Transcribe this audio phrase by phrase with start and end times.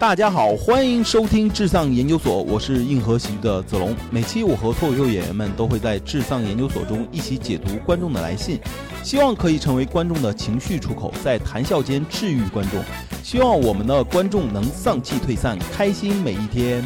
[0.00, 3.94] 大家好，欢迎收听智丧研究所，我是硬核喜剧的子龙。
[4.10, 8.58] 每期我和脱口秀演员们都会在智丧研究所中一起解读观众的来信，
[9.02, 12.82] 希望可以成为观众的情绪出口，在谈笑间治愈观众。
[13.22, 16.82] 希望我们的观众能丧气退散，开心每一天。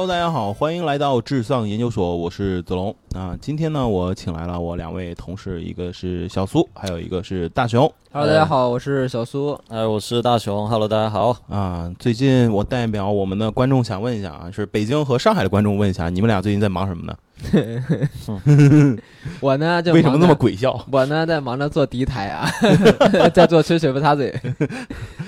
[0.00, 2.96] Hello，大家好，欢迎来到智丧研究所，我是子龙。
[3.14, 7.82] 啊，今天呢，我请来了我两位同事，一个是小苏，还有一个是大熊。
[8.10, 9.60] Hello，大家好，我是小苏。
[9.68, 11.36] 哎，我是大熊，Hello，大家好。
[11.50, 17.14] 啊，最近我代表我们的观众想问一下啊，是北京和上海的观众问一下，你们俩最近在忙什么呢？
[19.40, 20.16] 我呢就为什么？
[20.18, 20.82] 那么鬼笑？
[20.90, 22.48] 我呢在忙着做敌台啊，
[23.34, 24.34] 在做吹水不擦嘴，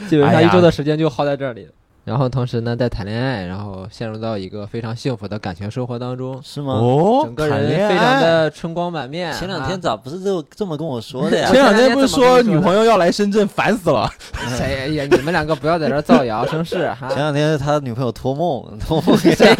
[0.08, 1.68] 基本上一周的时间就耗在这里。
[2.04, 6.74] 然后同时呢在谈恋爱，然后陷入到一个非常幸福的感情生活当中，是吗？
[6.74, 8.20] 哦整个人谈恋非常爱。
[8.20, 9.32] 的春光满面。
[9.34, 11.62] 前两天啊咋不是这这么跟我说的呀 前？
[11.62, 14.10] 两天不是说女朋友要来深圳，烦死了。
[14.60, 15.06] 哎呀？
[15.10, 17.18] 你们两个不要在这造谣生事哈前。
[17.18, 19.54] 两天他女朋友托梦，托梦给谁？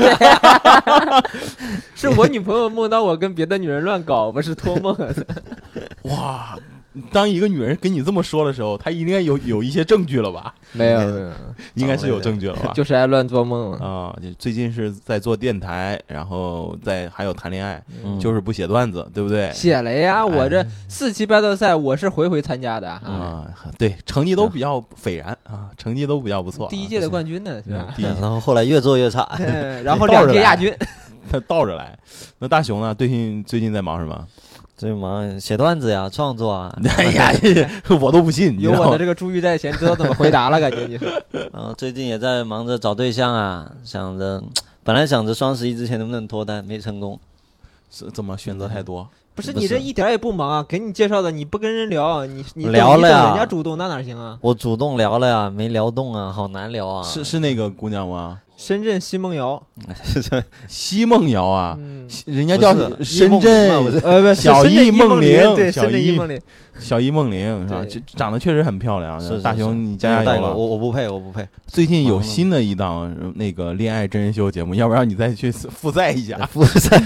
[1.94, 4.96] 是我女朋友梦到我跟别的女人乱搞，不是托梦。
[6.10, 6.58] 哇，
[7.10, 10.54] 当一个女人跟你这么说的时候，她应该有有一些证据了吧？
[10.72, 11.30] 没有没有，
[11.74, 12.72] 应该是有证据了吧？
[12.76, 13.72] 就是爱乱做梦。
[13.74, 19.50] 啊，就最近是在做电台，然后在还有谈恋爱，嗯就是不写段子，对不对？
[19.52, 23.48] 写了呀，我哎这四期 battle 赛我是回回参加的啊，啊，
[23.78, 26.70] 对，成绩都比较斐然啊，成绩都比较不错啊。
[26.70, 27.94] 第一届的冠军呢，是吧？
[28.20, 29.26] 然后后来越做越差。
[29.38, 30.74] 嗯然后两届亚军，
[31.30, 31.98] 他倒着来。
[32.38, 32.94] 那大熊呢？
[32.94, 34.26] 最近最近在忙什么？
[34.82, 36.76] 最忙写段子呀，创作啊。
[36.98, 37.32] 哎呀，
[38.00, 38.58] 我都不信。
[38.60, 41.04] 有我的这个珠玉在前，知道怎么回答了，感觉你是。
[41.54, 44.42] 然后最近也在忙着找对象啊，想着
[44.82, 47.16] 本来想着双十一之前能不能脱单，没成功。
[47.92, 49.08] 是怎么选择太多？
[49.36, 54.36] 不是不是你这一点也不忙啊，给你介绍的你不跟人聊，你你聊了呀人家主动那哪行啊？
[54.40, 57.04] 我主动聊了呀，没聊动啊，好难聊啊。
[57.04, 58.40] 是是那个姑娘吗？
[58.64, 59.60] 深圳奚梦瑶，
[60.68, 62.72] 奚梦瑶啊，嗯，人家叫
[63.02, 63.68] 深圳
[64.04, 66.40] 呃不，小 深圳易梦梦玲对，小深圳易易梦玲，
[66.78, 67.84] 小易梦玲是吧？
[68.14, 69.20] 长得确实很漂亮。
[69.42, 70.54] 大雄，你加加油了。
[70.54, 71.44] 我我我不配，我不配。
[71.66, 76.38] 最近有新的一档呃那个恋爱真人秀节目，要不然你再去复赛一下。
[76.46, 77.02] 复赛，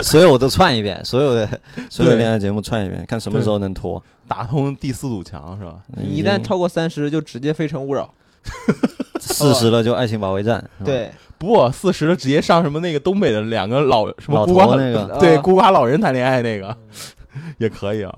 [0.00, 1.60] 所有我都串一遍，所有的
[1.90, 4.00] 所有恋爱节目串一遍，看什么时候能脱。
[4.28, 5.74] 打通第四堵墙是吧？
[5.96, 8.14] 你一旦超过三十，就直接非诚勿扰。
[9.28, 16.76] 四十了就爱情保卫战，对，不，四十了直接上什么那个东北的两个老什么孤寡头那个对啊孤寡老人谈恋爱那个
[17.58, 18.12] 也可以啊。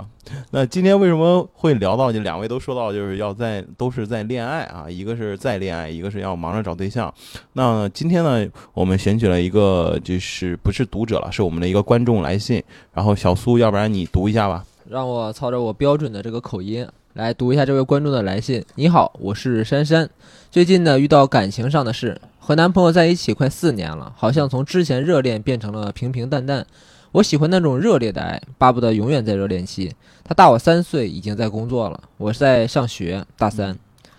[0.53, 7.13] 那今天为什么会聊到就两位都说到就是要在都是在恋爱啊，一个是在恋爱，一个是要忙着找对象。
[7.53, 12.63] 那今天呢，我们选取了一个就是不是读者了，是我们的一个观众来信。
[12.95, 14.65] 然后小苏，要不然你读一下吧。
[14.89, 18.65] 让我操着我标准的这个口音来读一下这位观众的来信。
[18.77, 20.09] 你好，我是珊珊。
[20.49, 26.65] 最近呢遇到感情上的事，和男朋友在一起快四年了，好像从之前热恋变成了平平淡淡。
[27.11, 29.93] 我喜欢那种热烈的爱，巴不得永远在热恋期。
[30.23, 33.73] 他大我三岁，已经在工作了，我是在上学，大三。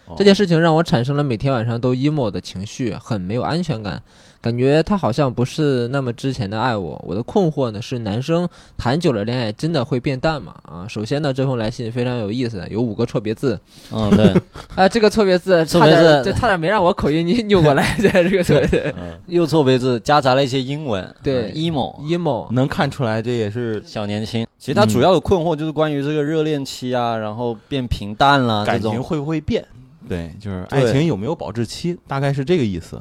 [0.06, 4.04] 哦这件事情让我产生了每天晚上都 emo 的情绪，很没有安全感，
[4.42, 7.00] 感觉他好像不是那么之前的爱我。
[7.08, 10.56] 我的困惑呢是，男生谈久了恋爱真的会变淡吗？
[10.64, 13.60] 啊，首先呢，这封来信非常有意思，有五个错别字
[13.92, 14.34] 嗯，对，
[14.76, 18.96] 啊，这个错别字差点错别字就差点没让我口音 扭扭过来，这个错别字
[19.28, 22.02] 又错别字夹杂了一些英文，对嗯，emo。
[22.02, 29.64] emo，能看出来，这也是小年轻，其实他主要的困惑就是关于这个热恋期啊，然后变平淡了，感情会不会变？
[30.10, 33.00] 对，就是爱情有没有保质期，大概是这个意思。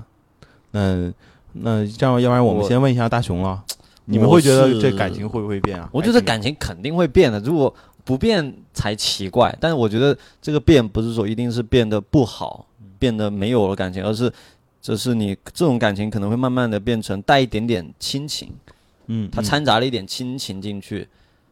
[0.73, 1.11] 那
[1.53, 3.63] 那这样，要不然我们先问一下大熊了，
[4.07, 5.89] 你们会觉得这感情会不会变啊？
[5.93, 7.73] 我觉得感情肯定会变的，如果
[8.05, 9.57] 不变才奇怪。
[9.61, 12.67] 但是我觉得这个变不是说一定是变得不好，
[12.99, 14.33] 变得没有了感情，而是
[14.83, 18.51] 这是你这种感情可能会慢慢的变成带一点点亲情，
[19.07, 21.07] 嗯，它嗯掺杂了一点亲情进去，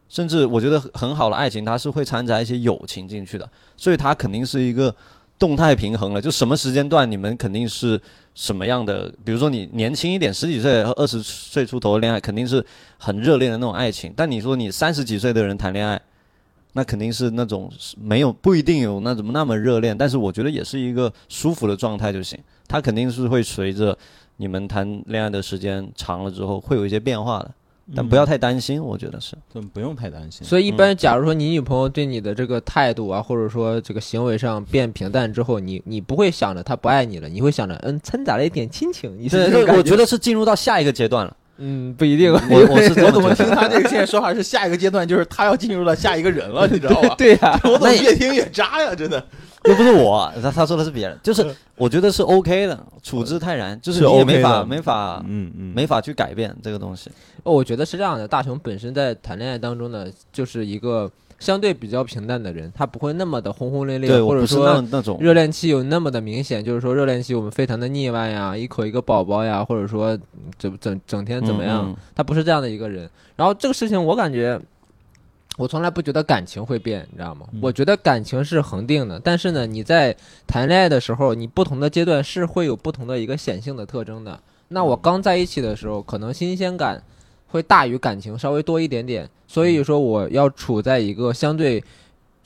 [0.09, 4.93] 甚至我觉得很好的爱情，它是会掺杂一些友情进去的，所以它肯定是一个
[5.37, 6.21] 动态平衡了。
[6.21, 8.01] 就什么时间段你们肯定是
[8.39, 12.65] 什么样的，比如说你年轻一点，十几岁和二十岁出头的恋爱，肯定是
[12.97, 14.13] 很热恋的那种爱情。
[14.15, 16.01] 但你说你三十几岁的人谈恋爱，
[16.71, 17.69] 那肯定是那种
[18.01, 22.39] 没有不一定有那怎么那么热恋，但是我觉得也是一个舒服的状态就行。
[22.65, 23.97] 它肯定是会随着
[24.37, 27.51] 你们谈恋爱的时间长了之后会有一些变化的。
[27.95, 29.35] 但不要太担心，我觉得是。
[29.55, 30.45] 嗯不用太担心。
[30.45, 39.37] 所以一般假如说你女朋友对你的这个态度啊，或者说这个行为上变平淡之后，你你不会想着她不爱你了，你会想着嗯掺杂了一点亲情，你是
[39.67, 41.35] 我觉得是进入到下一个阶段了。
[41.61, 43.35] 嗯不一定，我我是我怎么。
[43.35, 47.15] 听他这个现在说法是下一个阶段，就是他要进入到下一个人了，你知道吧？
[47.19, 48.95] 对呀、我怎么越听越渣呀？
[48.95, 49.21] 真的。
[49.67, 51.45] 又不是我，他他说的是别人，就是
[51.75, 54.65] 我觉得是 OK 的，处之泰然，就是是你也没法的。
[54.65, 57.09] 没法嗯嗯，没法去改变这个东西。
[57.43, 65.17] 哦，我觉得是这样的，大雄本身在谈恋爱当中呢，就是一个相对比较平淡的人，他不会那么的轰轰烈烈，对我不是或者说那那种。
[65.19, 70.21] 热恋期有那么的明显，就是说热恋期我们非常的腻歪呀，一口一个宝宝呀，或者说嗯
[70.57, 71.95] 整整整天怎么样，嗯嗯。
[72.15, 73.09] 他不是这样的一个人。
[73.35, 74.59] 然后这个事情我感觉，
[75.59, 77.45] 我从来不觉得感情会变，你知道吗？
[77.51, 80.15] 嗯我觉得感情是恒定的，但是呢，你在
[80.47, 84.39] 谈恋爱的时候，你不同的阶段是会有不同的一个显性的特征的。
[84.69, 87.03] 那我刚在一起的时候，可能新鲜感
[87.47, 91.83] 会大于感情稍微多一点点，所以说我要处在一个相对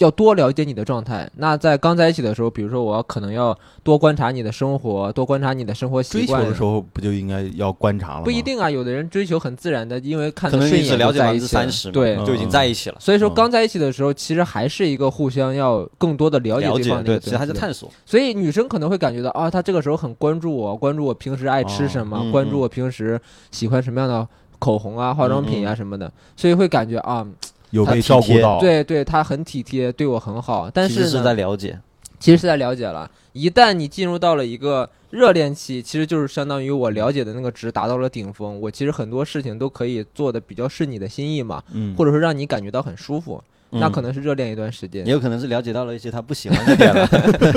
[0.04, 1.30] 要多了解你的状态。
[1.38, 6.42] 那在刚在一起的时候，比如说我可能要多观察你的生活，多观察你的生活习惯。
[6.42, 8.24] 追求的时候不就应该要观察了吗？
[8.24, 12.98] 不一定啊，有的人追求很自然的，因为看可能你只得顺眼了解百分之就在一起三十，对，嗯就已经在一起了。
[13.00, 17.90] 所以说嗯刚在一起的时候，其实还是一个互相要更多的了解对，对方的一个其实还是探索。
[18.06, 23.20] 所以女生可能会感觉到啊，她这个时候很关注我，关注我平时爱吃什么，哦嗯关注我平时
[23.52, 24.28] 喜欢什么样的
[24.60, 27.26] 口红啊、化妆品啊嗯什么的，所以会感觉啊，
[27.74, 30.70] 有被照顾到，对对，他很体贴，对我很好。
[30.72, 31.80] 但其实是在了解，
[32.20, 33.10] 其实是在了解了。
[33.34, 45.12] 一旦你进入到了一个热恋期，其实就是相当于我了解的那个值达到了顶峰，我其实很多事情都可以做的比较顺你的心意嘛，嗯，或者说让你感觉到很舒服，那嗯可能是热恋一段时间也。
[45.12, 47.08] 有可能是了解到了一些他不喜欢的点了，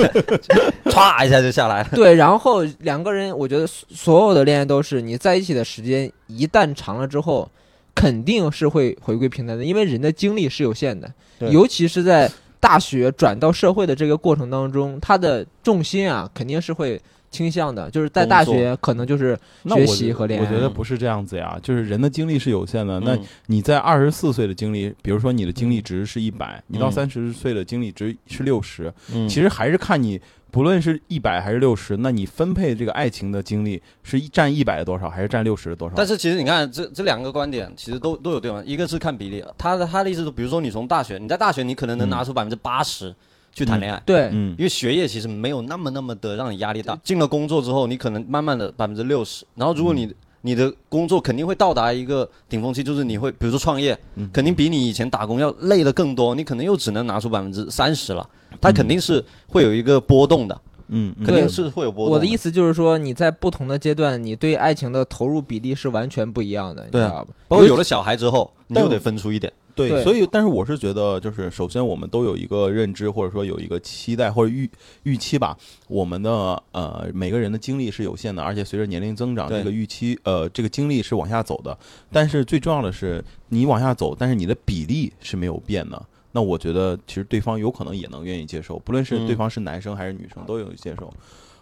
[0.89, 1.89] 歘一下就下来了。
[1.93, 7.47] 对，然后两个人，我觉得所所有的恋爱都是你在一起的时间一旦长了之后，
[7.97, 20.45] 肯定是会回归平台的，因为人的精力是有限的，尤其是在大学转到社会的这个过程当中，他的重心啊肯定是会倾向的，就是在大学可能就是学习和恋爱。
[20.45, 22.99] 我觉得不是这样子呀，就是人的精力是有限的。
[23.01, 30.19] 那嗯你在二十四岁的精力，比如说你的精力值是一百、你到嗯三十岁的精力值是六十、嗯其实还是看你
[30.49, 35.93] 不论是一百还是六十，那你分配这个爱情的精力是一占一百的多少，还是占六十的多少？
[35.95, 43.13] 但是其实你看，这这两个观点其实都都有对方，一个是看比例，他的他的意思是，比如说你从大学，你在大学你可能能拿出百分之八十
[43.57, 44.51] 去谈恋爱，对，嗯。
[44.55, 46.95] 因为学业其实没有那么那么的让你压力大。
[47.03, 54.29] 进了工作之后，你可能慢慢的百分之六十，然后如果你、你的工作肯定会到达一个顶峰期，就是你会比如说创业，嗯。
[54.31, 58.29] 肯定比你以前打工要累的更多，你可能又只能拿出百分之三十了，
[58.61, 61.25] 它肯定是会有一个波动的，嗯，嗯。
[61.25, 62.13] 肯定是会有波动。
[62.13, 67.09] 我的意思就是说，你在不同的阶段，你对爱情的投入比例是完全不一样的，你知对啊。
[67.09, 67.33] 道吧？
[67.47, 69.51] 包括有了小孩之后，你又得分出一点。
[69.77, 74.69] 对，所以，但是我是觉得，就是首先我们都有一个认知，或者说有一个期待或者预
[75.03, 75.55] 预期吧。
[75.87, 76.31] 我们的
[76.71, 81.77] 呃每个人的精力是有限的，而且随着年龄增长，这个预期呃这个精力是往下走的。
[82.11, 86.03] 但是最重要的是，你往下走，但是你的比例是没有变的。
[86.33, 91.11] 那我觉得其实对方有可能也能愿意接受，不论是嗯对方是男生还是女生都有接受。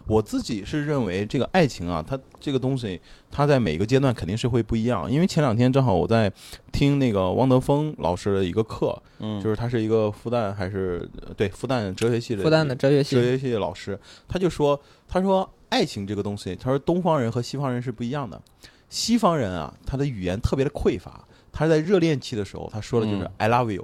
[0.06, 3.00] 我自己是认为这个爱情啊，它这个东西，
[3.30, 5.10] 它在每个阶段肯定是会不一样。
[5.10, 6.32] 因为前两天正好我在
[6.72, 13.98] 听那个汪德峰老师的一个课，嗯，就是他是一个复旦还是呃对复旦哲学系的复旦的哲学系，哲学系的老师，
[14.28, 18.40] 他就说，他说爱情这个东西，他说东方人和西方人是不一样的。
[18.88, 23.82] 西方人啊，他的语言特别的匮乏，他在热恋期的时候，他说的就是嗯 I love you，、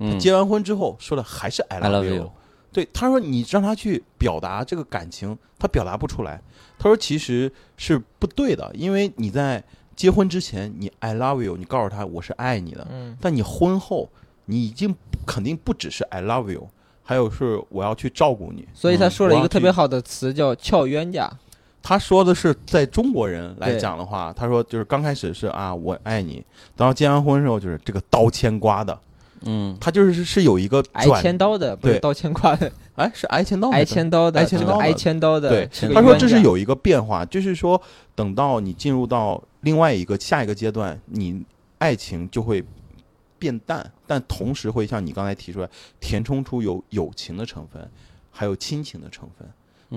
[0.00, 2.32] 他嗯结完婚之后说的还是 I love you。
[2.72, 6.40] 对，他说你让他去表达这个感情，他表达不出来。
[6.78, 9.62] 他说其实是不对的，因为你在
[9.94, 14.08] 结婚之前，你 I love you，你告诉他我是爱你的，嗯，但你婚后，
[14.46, 14.94] 你已经
[15.26, 16.68] 肯定不只是 I love you，
[17.02, 18.66] 还有是我要去照顾你。
[18.72, 21.30] 所以他说了一个特别好的词叫俏冤家。
[21.82, 26.44] 他说的是在中国人来讲的话，他说就是刚开始是啊我爱你，
[26.76, 28.98] 然后结完婚之后就是这个刀牵刮的，
[29.42, 34.78] 嗯，他就是是有一个挨，千刀的，不是刀牵挂的，哎是挨千刀挨千刀的，挨千刀的。
[34.78, 35.48] 挨千刀的。
[35.48, 37.80] 对他说这是有一个变化，就是说
[38.14, 41.42] 等到你进入到另外一个下一个阶段，你
[41.78, 42.62] 爱情就会
[43.38, 45.68] 变淡，但同时会像你刚才提出来，
[45.98, 47.90] 填充出有友情的成分，
[48.30, 49.48] 还有亲情的成分，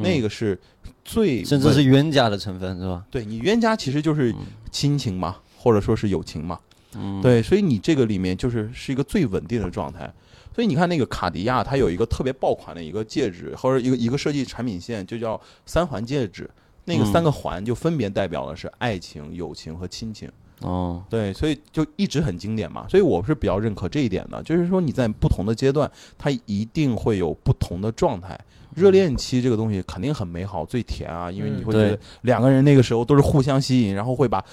[0.01, 0.57] 那个是
[1.03, 3.03] 最嗯甚至是冤家的成分是吧？
[3.11, 4.33] 对你冤家其实就是
[4.71, 6.57] 亲情嘛，或者说是友情嘛。
[6.97, 10.11] 嗯，对，所以你这个里面就是是一个最稳定的状态。
[10.55, 16.49] 所以你看那个卡地亚，它有一个特别爆款的一个戒指，或者一个一个设计产品线，就叫三环戒指。
[16.85, 20.29] 那个嗯三个环就分别代表的是爱情、友情和亲情。
[20.59, 22.85] 哦，对，所以就一直很经典嘛。
[22.87, 28.39] 所以我是比较认可这一点的，就是说你在不同的阶段，它一定会有不同的状态。
[28.75, 34.43] 热恋期这个东西肯定很美好，最甜啊，因为你嗯会觉得两个人那个时候都是互相吸引，然后会把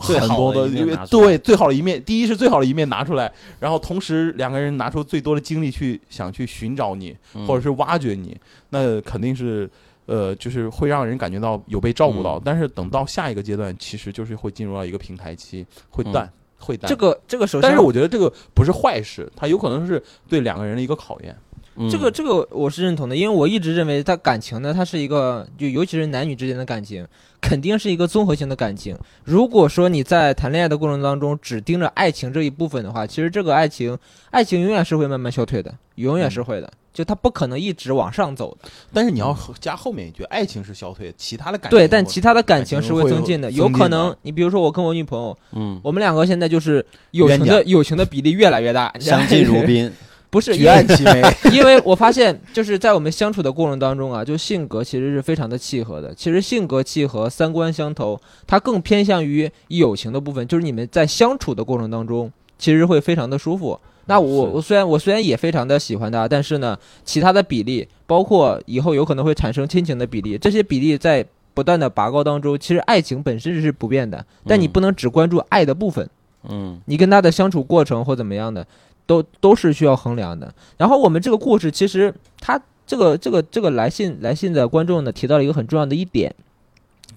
[0.00, 8.36] 很多的因为对最好的一面，第一是最好的一面拿出来，然后同时两个人拿出最多的精力去想去寻找你，嗯或者是挖掘你，
[8.70, 9.68] 那肯定是。
[10.08, 12.42] 呃，就是会让人感觉到有被照顾到，嗯。
[12.44, 16.12] 但是等到下一个阶段，其实就是会进入到一个平台期，会嗯。
[16.12, 16.88] 淡，会淡。
[16.88, 21.36] 这个这个首先，但是我觉得这个不是坏事，它有可能是对两个人的一个考验。
[21.78, 27.06] 嗯这个这个我是认同的，因为我一直认为，他感情呢，它是一个就尤其是男女之间的感情，
[27.38, 28.96] 肯定是一个综合性的感情。
[29.24, 33.98] 如果说你在谈恋爱的过程当中只盯着爱情这一部分的话，其实这个爱情
[34.30, 38.68] 爱情永远是会慢慢消退的，永远是会的，就它不可能一直往上走的。
[38.90, 49.92] 但是你要加后面一句，爱情是消退，其他的感情对，但其他的感情是会会增进的，有可能你比如说我跟我女朋友，嗯，我们两个现在就是友情的友情的比例越来越大， 相敬如，宾，
[50.30, 51.22] 不是举因为案齐眉。
[51.52, 56.14] 因为我发现，就是在我们相处的过程当中啊，就性格其实是非常的契合的。
[56.14, 63.78] 其实性格契合、三观相投，它更偏向于友情的部分，就是你们在相处的过程当中，其实会非常的舒服。
[64.06, 76.08] 那我我虽然我虽然也非常的喜欢他，但是呢，其他的比例，包括以后有可能会产生亲情的比例，这些比例在不断的拔高当中，其实爱情本身是不变的，但你嗯不能只关注爱的部分。
[76.48, 78.64] 嗯你跟他的相处过程或怎么样的，
[79.06, 80.54] 都都是需要衡量的。
[80.76, 86.32] 然后我们这个故事其实他这个这个这个来信来信的观众呢提到了一个很重要的一点，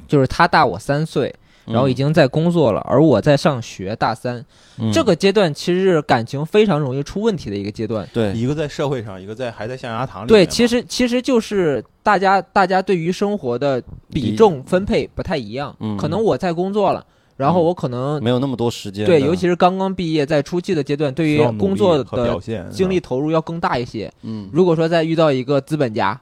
[0.08, 1.36] 就是他大我三岁，
[1.70, 4.44] 然后已经在工作了，而我在上学大三。
[4.82, 8.08] 嗯这个阶段其实是感情非常容易出问题的一个阶段。
[8.14, 17.06] 对一个在社会上，一个在还在象牙塔里对，其实其实就是大家大家对于生活的比比重分配不太一样，嗯可能我在工作了。
[17.36, 24.12] 然后嗯我可能没有那么多时间，对，尤其是刚刚毕业，在初期的阶段，对于工作的精力投入要更大一些。
[24.24, 26.20] 嗯如果说再遇到一个资本家，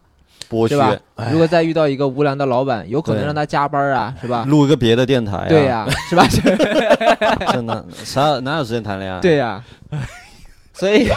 [0.50, 4.46] 剥对吧削，哎如果再遇到一个无良的老板，有可能让他加班啊，是吧？
[4.48, 6.26] 录一个别的电台、啊，对呀、是吧？
[7.54, 9.20] 真的啥哪有时间谈恋爱？
[9.20, 9.64] 对呀、
[10.74, 11.08] 所以，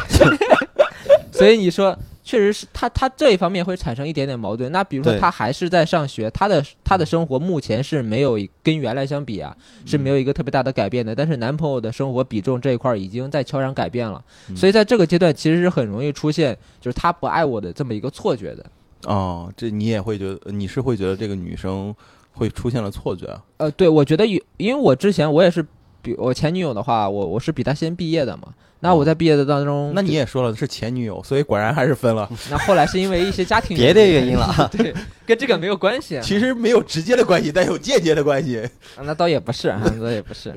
[1.33, 4.71] 所以你说，确实是他他这一方面会产生一点点矛盾。
[4.71, 9.55] 那比如说他还是在上学，他的他的生活目前是没有跟原来相比啊，
[9.87, 11.15] 是没有一个特别大的改变的。
[11.15, 18.65] 但是男朋友的生活比重这一块已经在悄然改变了，嗯所以在这个阶段其实是很容易出现就是他不爱我的这么一个错觉的。
[19.04, 21.95] 哦，这你也会觉得，你是会觉得这个女生
[22.33, 23.42] 会出现了错觉啊？
[23.59, 25.64] 呃，对，我觉得有，因为我之前我也是
[26.02, 28.49] 比我前女友的话，我我是比她先毕业的嘛。
[28.83, 32.26] 那我在毕业的当中，那你也说了是前女友，所以果然还是分了。
[32.50, 34.49] 那后来是因为一些家庭 别的原因了。
[34.73, 34.95] 对，
[35.26, 36.19] 跟这个没有关系。
[36.23, 38.59] 其实没有直接的关系，但有间接的关系。
[38.97, 40.54] 啊那倒也不是，啊那倒也不是。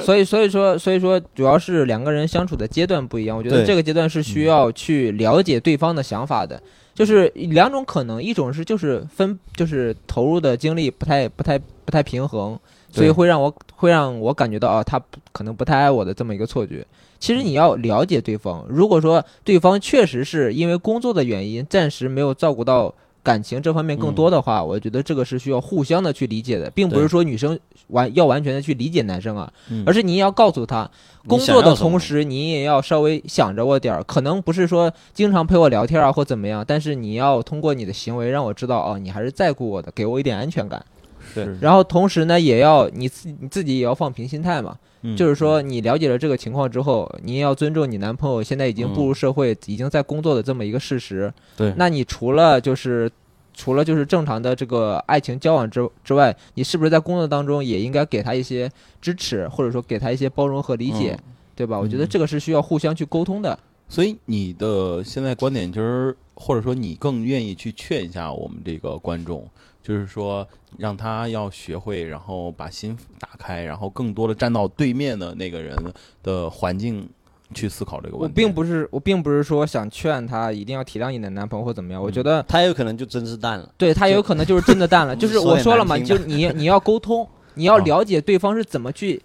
[0.00, 3.36] 所以，所以说，所以说，主要是两个人相处的阶段不一样。
[3.36, 6.60] 我觉得这个阶段是需要去了解对方的想法的。
[6.94, 12.58] 就是两种可能，一种是就是分，就是投入的精力不太、不太、不太平衡，
[12.90, 16.86] 所以会让我会让我感觉到啊，他不可能不太爱我的这么一个错觉。
[17.18, 29.82] 其实你要了解对方，如果说对方确实是因为工作的原因，暂时没有照顾到感情这方面更多的话，我觉得这个是需要互相的去理解的，并不是说女生完要完全的去理解男生啊，嗯。
[29.86, 30.88] 而是你也要告诉他，
[31.26, 40.84] 工作的同时你也要稍微想着我点儿，可能不是说经常陪我聊天啊或怎么样，但是你要通过你的行为让我知道哦，你还是在乎我的，给我一点安全感。
[41.34, 41.58] 对是。
[41.62, 44.76] 然后同时呢，也要你自你自己也要放平心态嘛，
[45.06, 51.32] 嗯就是说你了解了这个情况之后，你也要尊重你男朋友现在已经步入社会，已经在工作的这么一个事实。
[51.56, 53.10] 对那你除了就是
[53.52, 58.68] 除了就是正常的这个爱情交往之之外，你是不是在工作当中也应该给他一些
[59.00, 61.16] 支持，或者说给他一些包容和理解，
[61.54, 61.78] 对吧？
[61.78, 63.58] 我觉得嗯这个是需要互相去沟通的。
[63.86, 69.48] 所以你的现在观点就是，或者说你更愿意去劝一下我们这个观众，
[69.82, 70.46] 就是说
[70.76, 75.74] 让他要学会，然后把心打开，然后更多的站到对面的那个人
[76.22, 77.08] 的环境
[77.54, 78.42] 去思考这个问题。
[78.42, 83.66] 我并不是我并不是说想劝他一定要体谅你的男朋友或怎么样，我觉得他有可能就真是淡了。
[83.78, 89.22] 对他有可能就是真的淡了， 就是我说了嘛，就你你要沟通，你要啊了解对方是怎么去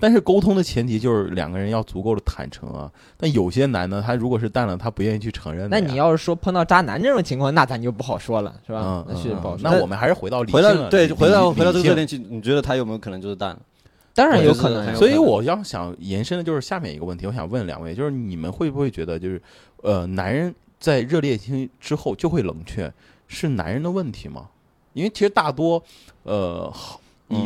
[0.00, 2.90] 但是沟通的前提就是两个人要足够的坦诚啊。
[3.16, 5.68] 但有些男的，他如果是淡了，他不愿意去承认。
[5.70, 9.04] 那你要是说碰到渣男这种情况，那咱就不好说了，是吧嗯，？
[9.08, 9.70] 那是不好说。
[9.70, 13.60] 那我们还是回到理回性了到对，回到理回到这个热恋期，你觉得他有没有可能就是淡了？
[14.12, 19.40] 当然有可能所以我要想延伸的就是下面一个问题，我想问两位，就是你们会不会觉得，就是
[19.82, 22.92] 呃，男人在热恋期之后就会冷却，
[23.28, 24.48] 是男人的问题吗？
[24.94, 25.80] 因为其实大多
[26.24, 26.70] 呃，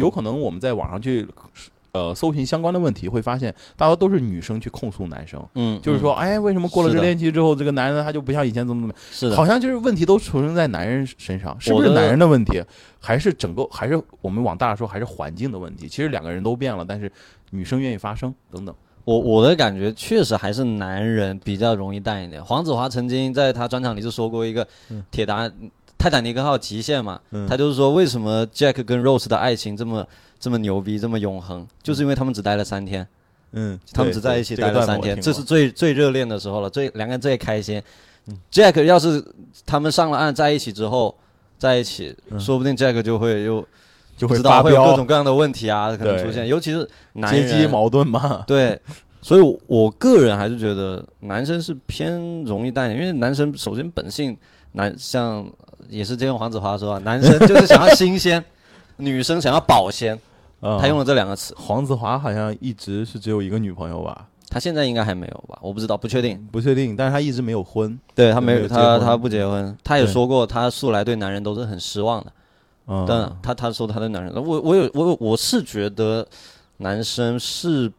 [0.01, 1.29] 有可能我们在网上去
[1.95, 8.95] 呃搜寻相关的问题，会发现大多都是女生去控诉男生，嗯，就是说，嗯哎，为什么过了热恋期之后，这个男人他就不像以前怎么怎么？
[9.11, 12.63] 是的，好像就是问题都出生在男人身上，是不是男人的问题，
[13.01, 15.89] 还是整个，还是我们往大了说，还是环境的问题？
[15.89, 17.11] 其实两个人都变了，但是
[17.51, 18.75] 女生愿意发声等等。
[19.05, 22.43] 我我的感觉确实还是男人比较容易淡一点。
[22.43, 24.67] 黄子华曾经在他专场里就说过一个
[25.11, 25.47] 铁达
[25.99, 30.07] 泰坦尼克号极限嘛，嗯他就是说为什么 Jack 跟 Rose 的爱情这么
[30.45, 33.09] 这么牛逼，这么永恒，就是因为他们只待了三天，
[33.53, 37.83] 嗯，他们只在一起待了三天，这是最最热恋的时候了，最两个人最开心。
[38.53, 39.25] Jack 要是
[39.65, 41.17] 他们上了岸在一起之后
[41.57, 43.67] 在一起，说不定 Jack 就会又
[44.19, 48.45] 就会不知道会有各种各样的问题啊，可能出现，尤其是男阶级人矛盾嘛。
[48.47, 48.79] 对，
[49.23, 54.37] 所以我，我个人还是觉得男生是偏容易淡因为男生首先本性
[54.73, 55.51] 男像
[55.89, 58.45] 也是借用黄子华说啊，男生就是想要新鲜，
[58.97, 60.19] 女生想要保鲜，
[60.65, 61.55] 嗯他用了这两个词。
[61.59, 64.27] 黄子华好像一直是只有一个女朋友吧？
[64.49, 65.59] 他现在应该还没有吧？
[65.61, 66.43] 我不知道，不确定。
[66.51, 67.99] 不确定，但是他一直没有婚。
[68.15, 72.33] 对他没有，他他不结婚，他也说过，他素来对男人都是很失望的。
[72.87, 76.27] 嗯，但他他说他对男人，我我有我有我是觉得
[76.79, 77.91] 男生是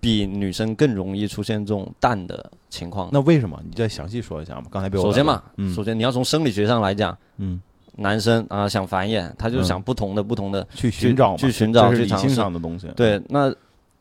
[0.00, 3.10] 比女生更容易出现这种淡的情况。
[3.12, 3.60] 那为什么？
[3.64, 4.64] 你再详细说一下嘛？
[4.70, 7.60] 刚才被我首先嘛，嗯首先你要从生理学上来讲，嗯，
[7.98, 10.66] 男生啊、想繁衍，他就嗯想不同的、不同的。
[10.74, 12.86] 去寻找，去寻找这是理性去尝试上的东西。
[12.94, 13.52] 对，那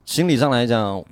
[0.06, 1.04] 心理上来讲，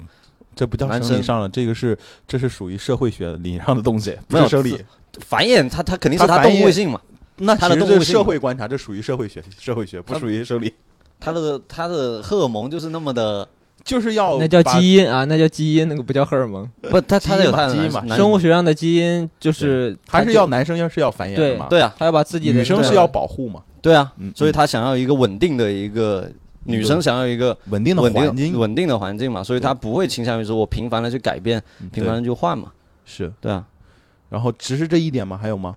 [0.55, 4.79] 这不叫男生生理上了，这个是这是属于社会学理上的东西，不是生理。
[5.19, 7.01] 繁衍他他肯定是他他繁衍动物性嘛，
[7.37, 10.73] 那他的动物性社会观察，这属于社会学，社会学不属于生理，
[11.19, 13.47] 他的他的荷尔蒙就是那么的，
[13.85, 16.67] 就是要那叫基因啊，那叫基因，那个不叫荷尔蒙。
[16.81, 18.03] 不，他他有他的基因嘛。
[18.15, 21.79] 生物学上的基因就是还是要男生要是要繁衍的对嘛，对。
[21.79, 21.93] 啊。
[21.97, 26.27] 他要把自己的对女生是要保护嘛，对啊嗯，所以他想要一个稳定的一个
[26.63, 28.51] 女生想要一个稳定的稳环境。
[28.51, 32.71] 定稳定的环境嘛，所以他不会倾向于说我频繁的去改变，嗯频繁的去换嘛，
[33.05, 33.63] 是，对啊。
[34.29, 35.39] 然后只是这一点吗？
[35.39, 35.75] 还有吗？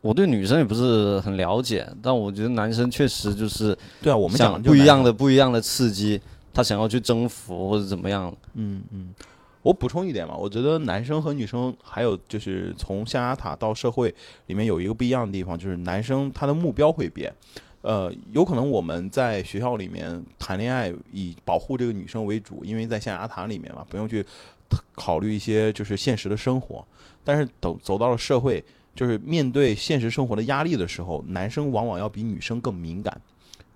[0.00, 6.20] 我对女生也不是很了解，但我觉得男生确实就是对啊，我们讲的不一样的不一样的刺激，
[6.56, 8.34] 他想要去征服或者怎么样。
[8.54, 9.14] 嗯嗯，
[9.60, 14.14] 我补充一点嘛，我觉得男生和女生还有就是从象牙塔到社会
[14.46, 17.30] 里面有一个不一样的地方，就是男生他的目标会变。
[17.82, 24.24] 呃，有可能我们在学校里面谈恋爱以保护这个女生为主，因为在象牙塔里面嘛，不用去
[24.94, 26.82] 考虑一些就是现实的生活。
[27.22, 33.20] 但是走走到了社会，就是面对现实生活的压力的时候，男生往往要比女生更敏感，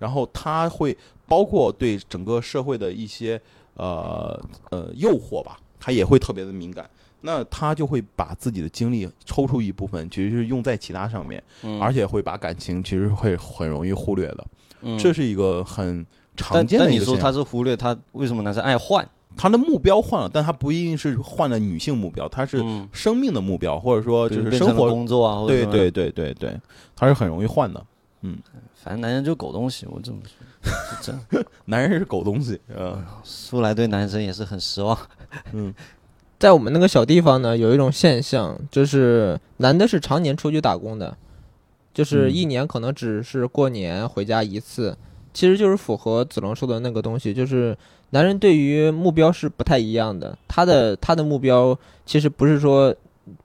[0.01, 3.39] 然后他会包括对整个社会的一些
[3.75, 4.37] 呃
[4.71, 6.89] 呃诱惑吧，他也会特别的敏感。
[7.21, 14.45] 那他就会把自己的精力抽出一部分，其实是用在其他上面，嗯而且会把感情其实会很容易忽略的。
[14.81, 16.03] 嗯这是一个很
[16.35, 17.15] 常见的但你说。
[17.15, 19.07] 他是忽略他为什么男生爱换？
[19.37, 24.89] 他的目标换了，但他不一定是换了女性目标，他是嗯，生命的目标，或者说就是生活。
[24.89, 26.59] 工作啊，对对，对对对，
[26.95, 27.85] 他是很容易换的。
[28.83, 31.45] 反正男人就狗东西，我这么说，是真的。
[31.65, 34.97] 男人是狗东西，嗯素来对男生也是很失望。
[35.53, 35.73] 嗯
[36.39, 41.15] 在我们那个小地方呢，有一种现象，就是男的是常年出去打工的，
[41.93, 44.97] 就是嗯一年可能只是过年回家一次，
[45.31, 47.77] 其实就是符合子龙说的那个东西，就是
[48.09, 52.95] 男人对于目标是不太一样的，他的他的目标其实不是说。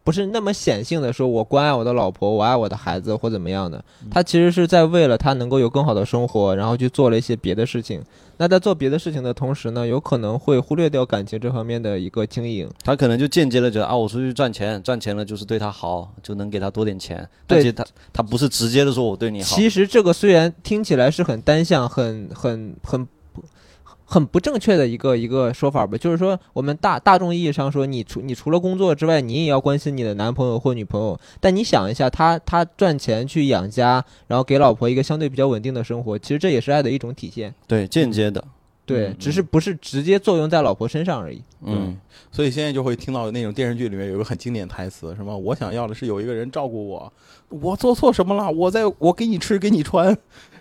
[0.04, 8.02] 不是那么显性的说，我关爱我的老婆，我爱我的孩子或怎么样的，他其实是在为了他能够有更好的生活，然后去做了一些别的事情。
[8.38, 12.68] 那在做别的事情的同时呢，有可能会忽略掉感情这方面的一个经营。
[12.84, 17.16] 他可能就间接的觉得啊，我出去赚钱，赚钱了就是对他好，就能给他多点钱。
[17.46, 23.10] 对但其实他他不是直接的说我对你好，其实这个虽然听起来是很单向、很很很不
[24.08, 31.18] 很不正确的一个一个说法吧，就是说我们大大众意义上说，你除你除了工作之外，你也要关心你的男朋友或女朋友。
[31.40, 37.52] 但你想一下，他他赚钱去养家，然后给老婆一个相对比较稳定的生活，其实这也是爱的一种体现。
[37.66, 38.42] 对间接的，
[38.84, 41.42] 对，嗯只是不是直接作用在老婆身上而已。
[41.62, 41.98] 嗯，
[42.30, 47.12] 所以现在就会听到那种电视剧里面有一个很经典台词，什么我想要的是有一个人照顾我，
[47.48, 48.48] 我做错什么了？
[48.48, 50.16] 我在我给你吃给你穿，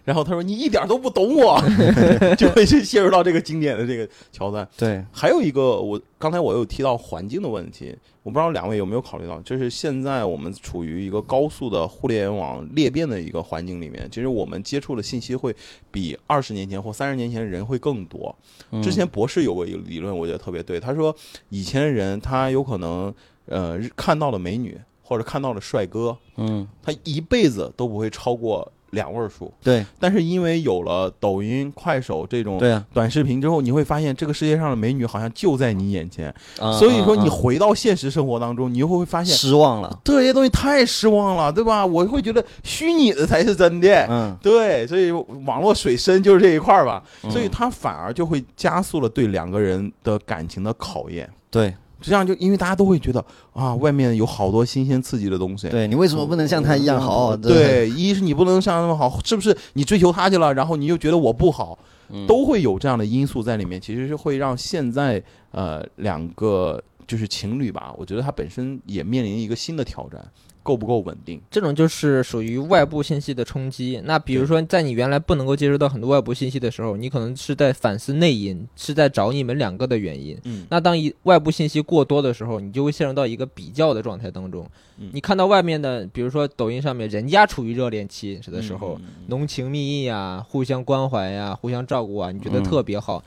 [0.05, 1.59] 然后他说你一点都不懂我，
[2.37, 4.65] 就会是陷入到这个经典的这个桥段。
[4.77, 15.53] 对，还有一个，我刚才我有提到环境的问题，我不知道两位有没有考虑到，就是现在我们处于一个高速的互联网裂变的一个环境里面，其实我们接触的信息会
[15.89, 18.33] 比二十年前或三十年前的人会更多。
[18.71, 21.15] 嗯之前博士有过一个理论，我觉得特别对，他说
[21.49, 23.11] 以前人他有可能
[23.47, 29.85] 呃看到了美女或者看到了帅哥，嗯他一辈子都不会超过两位数，对。
[29.99, 32.61] 但是因为有了抖音、快手这种
[32.93, 41.85] 短视频之后，你会发现这个世界上的美女好像就在你眼前，嗯所以说你嗯回到现实生活当中，你又会发嗯现失望了，这些东西太失望了，对吧？
[41.85, 44.07] 我会觉得虚拟的才是真的。
[44.09, 47.31] 嗯，对，所以网络水深就是这一块儿吧，嗯。
[47.31, 51.29] 所以它反而就会加速了对两个人的感情的考验。
[51.49, 55.69] 对这样就因为大家都会觉得啊，外面有好多新鲜刺激的东西。
[55.69, 57.37] 对，你为什么不能像他一样好好？
[57.37, 61.77] 对，一是你不能像他们好，是不是你追求他去了，然后你又觉得我不好，
[62.09, 70.23] 嗯都会有这样的因素在里面，其实是会让现在呃两个就是情侣吧，我觉得他本身也面临一个新的挑战，
[70.65, 71.39] 够不够稳定？
[71.51, 74.01] 这种就是属于外部信息的冲击。
[74.03, 80.35] 那比如说，在你原来不能够接收到很多外部信息的时候，你可能是在反思内因，是在找你们两个的原因。
[80.45, 84.67] 嗯那当一外部信息过多的时候，你就会陷入到一个比较的状态当中。
[84.97, 93.23] 嗯你看到外面的，比如说抖音上面人家处于热恋期的时候，嗯浓情蜜意啊，互相关怀呀、互相照顾啊，你觉得嗯特别好。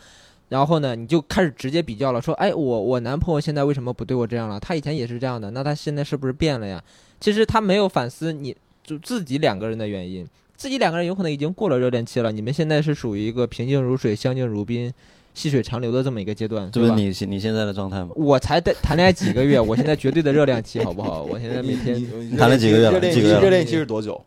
[0.48, 4.58] 然后呢，你就开始直接比较了，说，哎，我我男朋友现在为什么不对我这样了？
[4.58, 6.82] 他以前也是这样的，那他现在是不是变了呀？
[7.20, 14.90] 其实他没有反思你就自己两个人的原因，自己两个人有可能已经过了热恋期了，你们现在是属于一个平静如水、相敬如宾、
[15.34, 16.70] 细水长流的这么一个阶段？
[16.72, 18.08] 这不是你现你现在的状态吗？
[18.16, 21.22] 我才谈谈恋爱几个月，我现在绝对的热恋期，好不好？
[21.24, 21.94] 我现在每天
[22.30, 24.24] 你谈了几个月了热恋几个月了期热恋期是多久？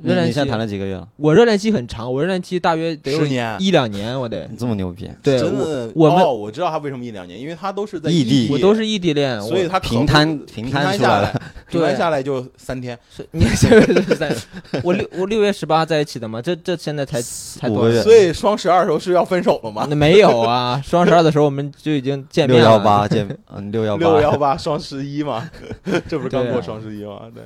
[0.00, 1.06] 你热恋期你现在谈了几个月了？
[1.16, 14.34] 我热恋期很长，我热恋期大约得有十年一两年，我得你这么牛逼，对真我的，我们哦，我知道他为什么一两年，因为他都是在异地地，我都是异地恋，所以他平他可不摊平平摊出下来了，平摊下来就三天，是你这个是在，
[14.82, 19.86] 我六我六月十八在一起的嘛，这这现在才才多少五个月所以双十二的时候是要分手了吗？
[19.88, 22.72] 那没有啊，双十二的时候我们就已经见六面了。
[22.72, 24.38] 幺八见，嗯，六幺六幺八。
[24.48, 25.50] 八双十一嘛，
[26.08, 27.22] 这不是刚对啊过双十一吗？
[27.34, 27.42] 对，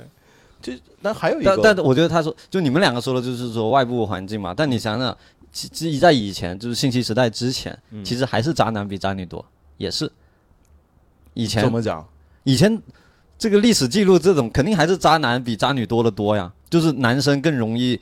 [0.62, 5.16] 这那还有一但个，但我觉得他说，就你们两个说的就是说外部环境嘛，但你想想，
[5.52, 9.44] 其其实在以前就是信息时代之前，嗯其实还是渣男比渣女多，
[9.76, 10.10] 也是。
[11.34, 12.06] 以前怎么讲？
[12.44, 12.80] 以前
[13.36, 18.00] 这个历史记录这种肯定还是渣男比渣女多得多呀，就是男生更容易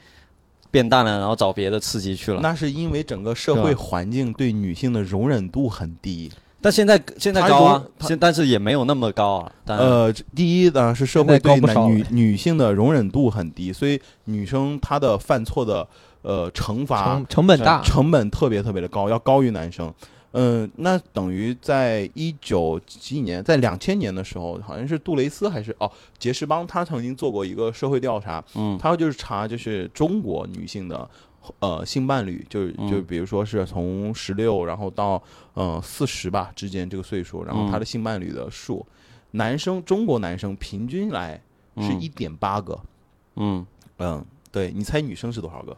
[0.70, 2.40] 变淡了，然后找别的刺激去了。
[2.40, 6.31] 那是因为整个社会环境对女性的容忍度很低。
[6.62, 9.53] 但现在现在高现但是也没有那么高啊。
[9.64, 15.87] 当然，呃，第一呢是社会对女女性的容忍度很低，所以女生她的犯错的
[16.23, 19.92] 呃惩罚成成本大，成本特别特别的高，要高于男生。
[20.33, 31.09] 嗯，那等于在一九几年，在两千年的时候，好像是杜蕾斯还是哦杰士邦，他曾经做过一个社会调查，嗯他就是查就是中国女性的
[31.61, 32.90] 呃性伴侣，就是嗯。
[32.90, 35.22] 就比如说是从十六然后到
[35.55, 38.87] 呃四十吧之间这个岁数，然后他的性伴侣的数，
[39.33, 41.35] 男生中国男生平均来
[41.76, 42.00] 是嗯。
[42.00, 42.81] 一点八个，
[43.37, 43.66] 嗯，
[43.98, 45.76] 嗯，对你猜女生是多少个？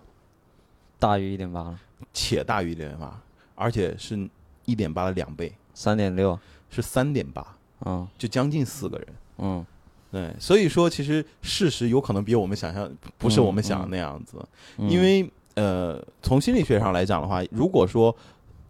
[0.98, 1.78] 大于一点八了，
[2.12, 3.20] 且大于一点八，
[3.54, 4.28] 而且是
[4.64, 6.38] 一点八的两倍，三点六，
[6.70, 9.08] 是三点八，嗯就将近四个人。
[9.38, 9.66] 嗯。
[10.12, 14.36] 对，所以说其实事实有可能比我们想象不是嗯我们想的那样子，
[14.76, 18.14] 嗯，因为呃，从心理学上来讲的话，如果说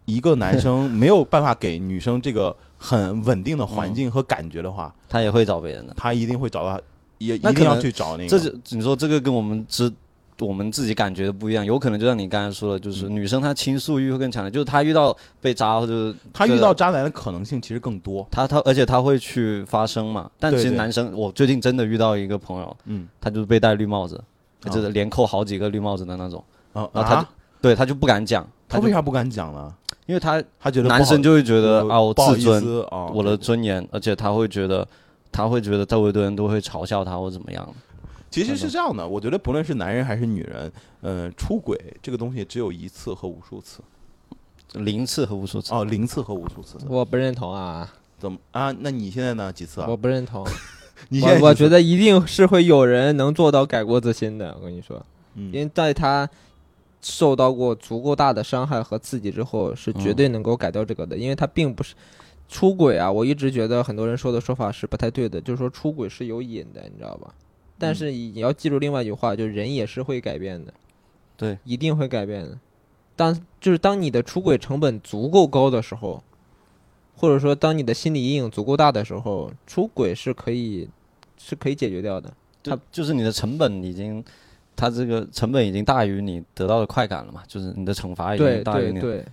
[0.05, 5.95] 一个男生没有办法给女生这个很稳定的环境和感觉的话，他也会找别人的。
[5.97, 6.81] 他一定会找到，
[7.19, 8.29] 也一那可定要能去找那个。
[8.29, 9.93] 这就你说这个跟我们知
[10.41, 18.27] 我们自己感觉的不一样，有可能就像你刚才说的，就是嗯女生她倾诉欲会更强烈，就是她遇到被渣或者她遇到渣男的可能性其实更多。
[18.29, 20.29] 她她，而且她会去发声嘛。
[20.41, 24.21] 但其实男生，我最近真的遇到一个朋友，嗯，他就是被戴绿帽子，
[24.65, 27.29] 啊就是连扣好几个绿帽子的那种，啊然后他就啊，
[27.61, 29.75] 对，他就不敢讲，他为啥不敢讲呢？
[30.07, 34.87] 因为他他觉得男生就会觉得啊，我自尊，思啊，我的尊严，而且他会觉得。
[35.35, 37.67] 他会觉得周围的人都会嘲笑他或怎么样，
[38.31, 43.81] 其实是这样的，我觉得不论是男人还是女人，呃，出轨这个东西只有一次和无数次
[44.75, 45.73] 零次和无数次。
[45.73, 46.77] 哦，零次和无数次。
[46.87, 48.71] 我不认同啊，怎么啊？
[48.81, 49.51] 那你现在呢？
[49.51, 49.97] 几次啊我？
[49.97, 50.47] 不认同。
[51.09, 54.55] 你现在我我觉，得一定是会有人能做到改过自新的。
[54.61, 54.97] 我跟你说，
[55.35, 56.29] 因嗯，为在他
[57.03, 61.17] 受到过足够大的伤害和刺激之后，是绝对能够改掉这个的。
[61.17, 61.95] 因为他并不是
[62.49, 67.35] 出轨啊，我一直觉得很多人说的说法是不太对的，就是说出轨是有瘾的，你知道吧？
[67.79, 70.73] 但是你要记住另外一句话，就人也是会改变的，
[71.37, 72.57] 对，一定会改变的。
[73.17, 76.23] 当就是当你的出轨成本足够高的时候，
[77.17, 80.89] 或者说当你的心理阴影足够大的时候，出轨是可以
[81.37, 82.33] 是可以解决掉的。
[82.63, 84.25] 它就是你的成本已经，
[84.83, 88.99] 它这个成本已经大于你得到的快感了嘛，就是你的惩罚已经大于你。
[88.99, 89.25] 对对，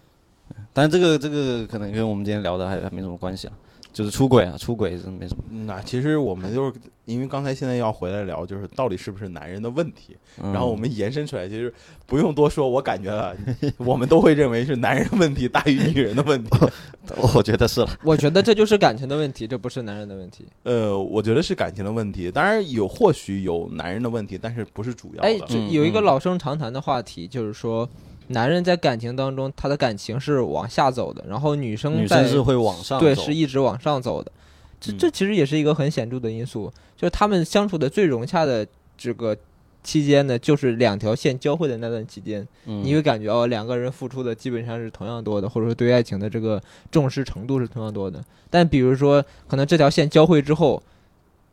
[0.71, 3.53] 但这个这个可能跟我们今天聊的还还没什么关系啊。
[3.91, 5.43] 就是出轨啊，出轨是没什么。
[5.65, 6.73] 那其实我们就是
[7.05, 11.73] 因为刚才现在要回来聊，就是到底是不是男人的问题，嗯然后我们延伸出来，其实
[12.05, 13.35] 不用多说，我感觉了，
[13.77, 16.49] 我们都会认为是男人问题大于女人的问题。
[17.33, 17.89] 我觉得是了。
[18.03, 20.45] 我觉得这就是感情的问题，这不是男人的问题。
[20.63, 25.57] 呃，我觉得是感情的问题，当然有或许有男人的问题，但是不是主要哎，的。
[25.71, 27.89] 有一个嗯老生常谈的话题，就是说，
[28.29, 34.31] 男人在感情当中，他的感情是往下走的，然后女生在女生是会往上对是一直往上走的。
[34.79, 38.65] 这嗯这其实也是一个很显著的因素，就是他们相处的最融洽的
[38.97, 39.35] 这个
[39.83, 46.61] 期间呢，就是两条线交汇的那段期间，嗯你会感觉哦，两个人付出的基本上是同样多的，或者说对爱情的这个
[46.91, 48.23] 重视程度是同样多的。
[48.49, 50.81] 但比如说，可能这条线交汇之后，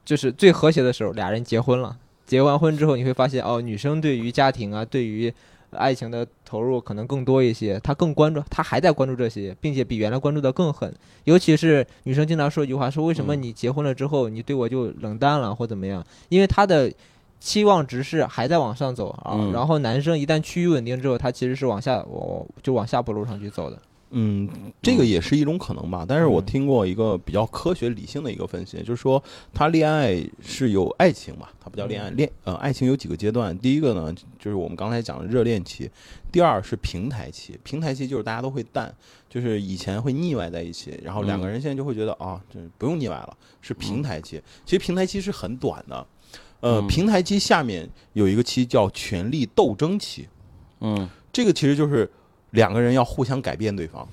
[0.04, 1.96] 就是最和谐的时候，俩人结婚了。
[2.26, 5.32] 结完婚之后，你会发现哦，女生对于家庭啊，对于
[5.70, 10.92] 爱情的投入可能更多一些，他更关注，他还在关注这些，并且比原来关注的更狠。
[11.24, 16.04] 尤其是女生经常说一句话，说为什么嗯你结婚了之后，你对我就冷淡了或怎么样？
[16.28, 16.92] 因为他的
[17.38, 23.78] 期望值是还在往上走啊，嗯然后男生一旦趋于稳定之后，他其实是往下，我就往下坡路上去走的。
[24.10, 24.48] 嗯，
[24.80, 26.06] 这个也是一种可能吧。
[26.08, 33.56] 但是我嗯听过一个比较科学理性的一个分析，就是说他恋爱是有爱情嘛，它不叫恋爱，恋呃爱情有几个阶段。
[33.58, 35.88] 第一个呢，就是我们刚才讲的热恋期；
[36.30, 38.94] 第二是平台期，平台期就是大家都会淡，
[39.28, 44.40] 就是以前会腻歪在一起，然后两个人现在就会觉得啊，这不用腻歪了，是平台期。
[44.64, 46.06] 其实平台期是很短的，
[46.60, 50.28] 呃，嗯平台期下面有一个期叫权力斗争期。
[50.80, 52.08] 嗯这个其实就是
[52.56, 54.08] 两个人要互相改变对方，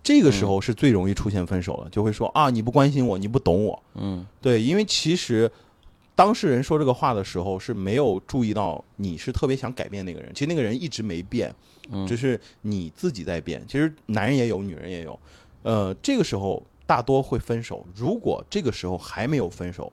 [0.00, 5.50] 这个时候是最容易出现分手了，就会说啊你不关心我，你不懂我，嗯对，因为其实
[6.14, 11.52] 当事人说这个话的时候是没有注意到你是特别想改变那个人，其实那个人一直没变，
[11.90, 13.60] 嗯只是你自己在变。
[13.66, 15.18] 其实男人也有，女人也有，
[15.64, 17.84] 呃，这个时候大多会分手。
[17.92, 19.92] 如果这个时候还没有分手，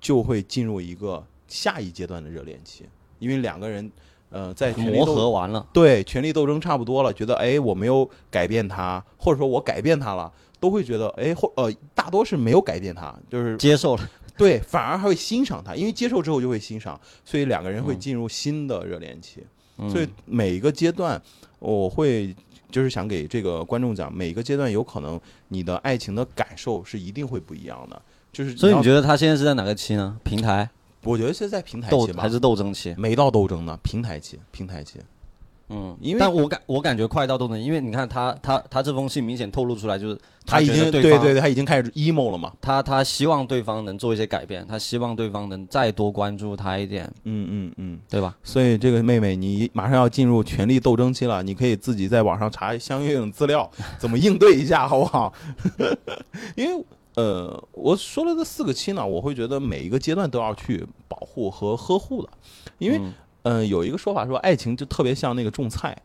[0.00, 2.86] 就会进入一个下一阶段的热恋期，
[3.20, 3.88] 因为两个人
[4.32, 14.10] 呃在磨合完了，对权力斗争差不多了，觉得哎我没有改变他，或者说我改变他了，都会觉得哎或呃大多是没有改变他，就是接受了。
[14.34, 19.44] 对反而还会欣赏他，因为接受之后就会欣赏，所以两个人会嗯进入新的热恋期。
[19.78, 21.20] 嗯所以每一个阶段，
[21.58, 22.34] 我会
[22.70, 28.00] 就是想给这个观众讲，每一个阶段有可能你的爱情的感受是一定会不一样的。
[28.32, 30.18] 就是所以你觉得他现在是在哪个期呢？
[30.24, 30.68] 平台
[31.04, 32.94] 我觉得是在平台期吧，还是斗争期？
[32.96, 33.78] 没到斗争呢？
[33.82, 34.98] 平台期，平台期。
[35.68, 42.52] 嗯，因为但我感我感觉快到斗争，因为你看他他他这封信明显透露出来，就是觉他已经对对对对，他已经开始 emo 了嘛。
[42.60, 47.98] 他他希望对方能做一些改变，他希望对方能再多关注他一点，嗯嗯嗯。
[48.10, 48.36] 对吧？
[48.42, 55.32] 所以这个妹妹，你马上要进入权力斗争期了，你可以自己在网上查相应的资料，怎么应对一下，好不好？
[56.54, 62.28] 因为呃，我说了这四个期呢，我会觉得每一个阶段都要去保护和呵护的，
[62.78, 63.00] 因为
[63.42, 65.96] 嗯有一个说法说，爱情就特别像那个种菜，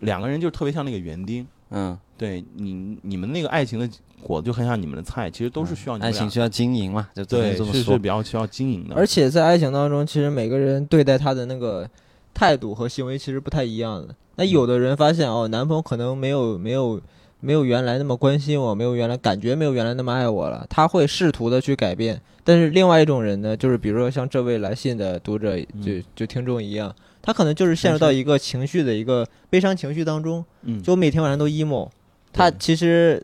[0.00, 1.46] 两个人就特别像那个园丁。
[1.70, 3.88] 嗯，对你，你们那个爱情的
[4.22, 7.98] 果子就很像你们的菜，其实都是需要你们俩爱情需要经营嘛，就对是是这么说。
[7.98, 8.94] 比较需要经营的。
[8.94, 11.90] 而且在爱情当中，其实每个人对待他的那个
[12.32, 14.14] 态度和行为其实不太一样的。
[14.36, 17.00] 那有的人发现哦，男朋友可能没有没有
[17.46, 22.20] 没有原来那么关心我，没有原来感觉没有原来那么爱我了，他会试图的去改变。
[22.42, 31.88] 但是另外一种人呢，就是比如说像这位来信的读者，就嗯就听众一样，他可能就是陷入到一个情绪的一个悲伤情绪当中，嗯，就每天晚上都 emo。
[32.32, 33.22] 他其实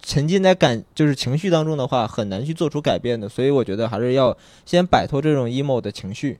[0.00, 3.28] 沉浸在感就是情绪当中的话，很难去做出改变的。
[3.28, 6.38] 所以我觉得还是要先摆脱这种 emo 的情绪，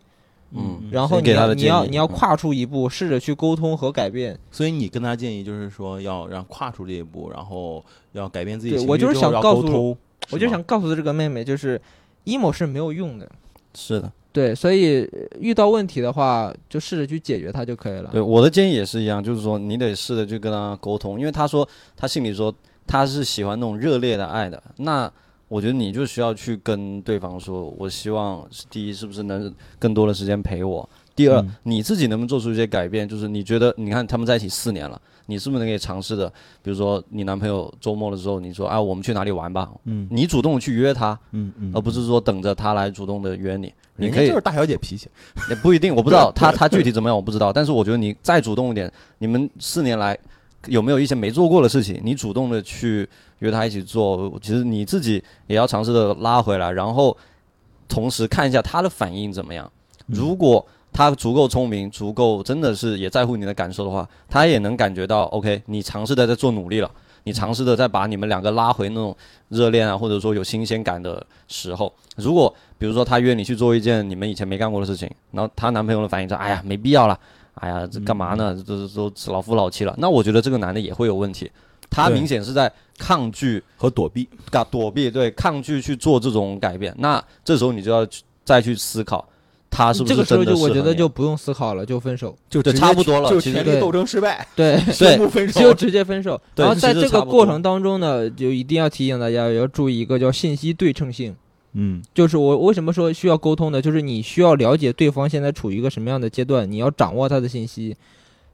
[0.53, 4.39] 嗯然后你要你要你要跨出一步，试着去沟通和改变。
[4.51, 9.97] 所以你跟他建议就是说要让跨出这一步，然后要改变自己对我就是想告诉，
[10.31, 11.81] 我就想告诉这个妹妹，就是
[12.25, 13.31] emo 是没有用的。
[13.75, 18.09] 是的，对，所以呃遇到问题的话，就试着去解决它就可以了。
[18.11, 22.53] 对我的建议也是一样，就是说你得试着去跟他沟通，因为他说他心里说
[22.87, 25.13] 他是喜欢那种热烈的爱的，那
[25.49, 31.57] 我觉得你就需要去跟对方说，我希望第一是不是能更多的时间陪我，第二、嗯。
[31.63, 36.29] 你自己能不能做出一些改变，就是你觉得你看他们在一起四年了，你是不是可以尝试的，
[36.63, 40.07] 比如说你男朋友周末的时候，你说啊我们去哪里玩吧，嗯。
[40.11, 45.09] 你主动去约他，嗯嗯而不是说等着他来主动的约你，你可以就是大小姐脾气，
[45.49, 47.51] 也不一定，我不知道 他他具体怎么样，我不知道。
[47.51, 50.19] 但是我觉得你再主动一点，你们四年来
[50.67, 53.09] 有没有一些没做过的事情，你主动的去
[53.41, 57.17] 约他一起做，其实你自己也要尝试的拉回来，然后
[57.89, 59.71] 同时看一下他的反应怎么样。
[60.07, 66.91] 如果他足够聪明，足够真的是也在乎你的感受的话，他也能感觉到 OK，你尝试的在做努力了。
[67.25, 69.15] 你尝试的再把你们两个拉回那种
[69.49, 77.19] 热恋啊，或者说有新鲜感的时候，如果比如说他约你去做一件你们以前没干过的事情，然后她男朋友的反应是，哎呀，没必要了，
[77.55, 78.55] 哎呀，这干嘛呢？
[78.57, 81.51] 嗯这这都老夫老妻了，那我觉得这个男的也会有问题，
[81.91, 83.63] 他明显是在抗拒。
[83.77, 84.29] 和躲避。
[84.51, 89.25] 啊躲避，对抗拒去做这种改变，那这时候你就要去再去思考，
[89.71, 92.37] 他是不是这个时候就我觉得就不用思考了，就分手。
[92.49, 96.41] 对就直接差不多了就其实对权力斗争失败，对，对宣布分手就直接分手。
[96.57, 101.37] 然后在这个过程当中呢，就一定要提醒大家要注意一个叫信息对称性。
[101.75, 103.81] 嗯，就是我为什么说需要沟通呢？
[103.81, 107.97] 就是你需要了解对方现在处于一个什么样的阶段，你要掌握他的信息。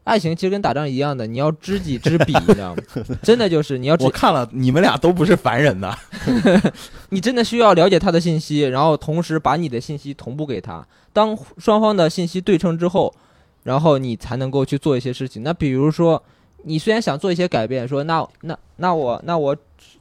[0.05, 2.83] 爱情其实跟打仗一样的，你要知己知彼， 你知道吗？
[3.23, 5.97] 真的就是你要知我，看了，你们俩都不是凡人呐。
[7.11, 10.87] 你真的需要了解他的信息，然后同时把你的信息同步给他。
[11.13, 13.15] 当双方的信息对称之后，
[13.63, 15.43] 然后你才能够去做一些事情。
[15.43, 16.23] 那比如说，
[16.65, 19.57] 你虽然想做一些改变，说那那那我那我，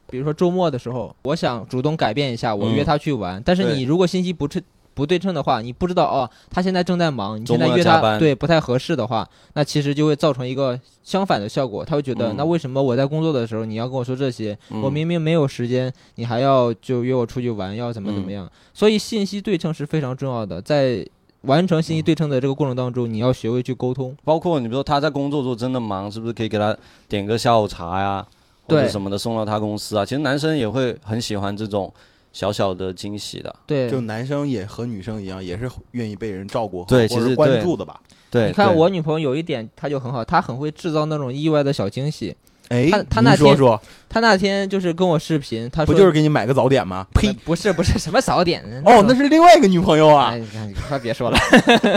[0.09, 4.61] 比如说周末的时候，我想主动改变一下，我约嗯他去玩，但是你如果信息不称
[4.93, 12.35] 不对称的话，你不知道哦，他现在正在忙，你现在约他对不太合适的话，那其实就会造成一个相反的效果，他会觉得、嗯。
[12.37, 14.81] 那为什么我在工作的时候你要跟我说这些，嗯。
[14.81, 18.33] 我明明没有时间，你还要就约我出去玩，要怎么怎么嗯。
[18.33, 18.51] 样？
[18.73, 21.05] 所以信息对称是非常重要的，在
[21.41, 24.15] 完成信息对称的这个过程当中，你要学会去沟通。
[24.23, 26.75] 包括你比如说他在工作中真的忙，是不是可以给他
[27.09, 28.25] 点个下午茶呀，
[28.67, 28.89] 或者对。
[28.89, 30.05] 什么的送到他公司啊？
[30.05, 31.91] 其实男生也会很喜欢这种
[32.33, 33.55] 小小的惊喜的。
[33.65, 38.01] 对，就男生也和女生一样，也是愿意被人照顾和对或者关其实关注的吧？
[38.29, 42.35] 对，你看我女朋友有一点，她就很好，她很会制造那种意外的小惊喜。
[42.69, 47.05] 哎，他他那天说说，她那天就是跟我视频，她不就是给你买个早点吗？
[47.13, 47.27] 呸！
[47.27, 50.39] 呃不是不是什么早点哦，那是另外一个女朋友啊哎，。
[50.39, 51.37] 你看你快别说了，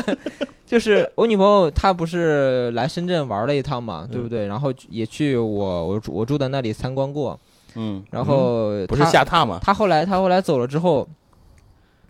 [0.66, 4.46] 就是我女朋友她不是来深圳玩了一趟嘛，对不对？
[4.48, 7.38] 然后也去我我住我住的那里参观过，
[7.76, 9.60] 嗯，然后不是下榻吗？
[9.62, 11.06] 他后来他后来走了之后，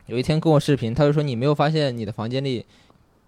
[0.07, 2.64] 有一天跟我视频，他就说你没有发现你的房间里，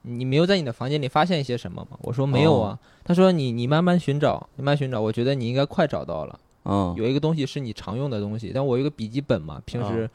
[0.03, 1.98] 你没有在你的房间里发现一些什么吗？
[2.03, 2.79] 我说没有啊。
[3.05, 6.38] 他说你你慢慢寻找，慢慢寻找，我觉得你应该快找到了。
[6.64, 10.11] 嗯，有一个东西是你常用的东西，但我有一个笔记本嘛，平时啊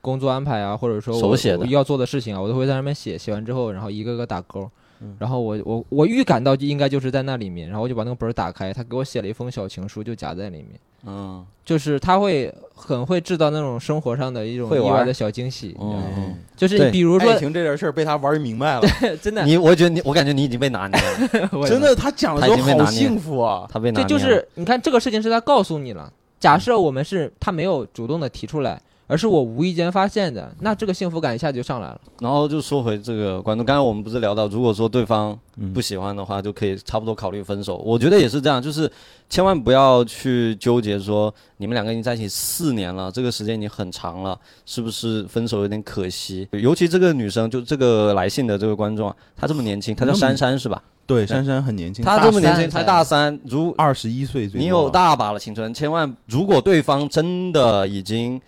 [0.00, 4.68] 工作安排啊，或者说我手写的我要做的事情啊，我都会在上面写，写完之后，然后一个个打勾
[5.00, 5.16] 嗯。
[5.20, 10.70] 然后我我我预感到就应该就是在那里面，然后我就把那个本儿打开，他给我写了一封小情书，就夹在里面。
[11.06, 18.82] 嗯就是他会很会制造那种生活上的一种意外的小惊喜，嗯，就是你比如说爱，情这件事儿被他玩明白了，
[19.22, 23.68] 真的，你我觉得你，我感觉你已经被拿捏了， 真的，他讲的他时候好幸福啊！
[23.72, 24.08] 他被拿捏了。
[24.08, 26.12] 就是你看这个事情是他告诉你了。
[26.40, 32.00] 假设我们是他没有主动的提出来，而是我无意间发现的，那这个幸福感一下就上来了。
[32.20, 37.76] 然后就说回这个观众，刚才我们不是聊到，如果说对方嗯不喜欢的话，就可以差不多考虑分手。
[37.84, 38.90] 我觉得也是这样，就是
[39.28, 46.48] 千万不要去纠结说你们两个已经在一起四年了，这个时间已经很长了，是不是分手有点可惜？
[46.52, 50.82] 尤其这个女生，就这个来信的这个观众啊，她这么年轻，她叫珊珊是吧？
[51.04, 58.40] 对，珊珊很年轻，她这么年轻，才大三，如二十一岁你有大把的青春，千万如果对方真的已经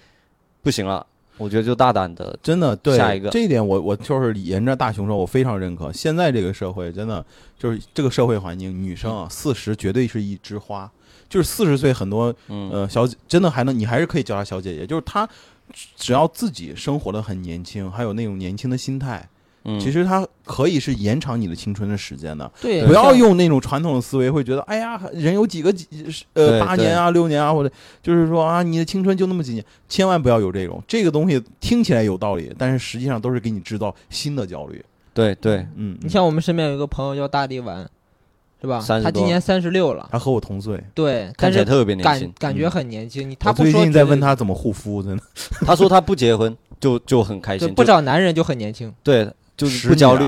[0.64, 3.28] 不行了，我觉得就大胆的，真的对下一个。
[3.28, 5.92] 这一点我，我就是沿着大熊说，我非常认可。
[5.92, 7.24] 现在这个社会真的
[7.58, 10.90] 就是这个社会环境，女生啊，四十绝对是一枝花，
[11.28, 12.70] 就是四十岁很多嗯。
[12.72, 15.28] 呃小姐真的还能，你还是可以叫她小姐姐，就是她
[15.94, 19.28] 只要自己生活的很年轻，还有那种年轻的心态，
[19.64, 22.50] 嗯，其实它可以是延长你的青春的时间的。
[22.60, 25.86] 对，不要用那种传统的思维，会觉得哎呀，人有几个几
[26.34, 34.84] 呃八年啊、六年啊，或者就是说啊，你的青春就那么几年，千万不要有这种这个东西听起来有道理，但是实际上都是给你制造新的焦虑。
[35.14, 37.88] 对对，嗯，你像我们身边有一个朋友叫大力丸，
[38.60, 38.84] 是吧？
[39.02, 42.52] 他今年三十六了，他和我同岁，对，看起来但是特别年轻感。
[42.52, 43.30] 感觉很年轻。
[43.30, 45.22] 你他最近在问他怎么护肤，真的
[45.64, 50.24] 他说他不结婚就就很开心，不找男人就很年轻对，就是不焦虑。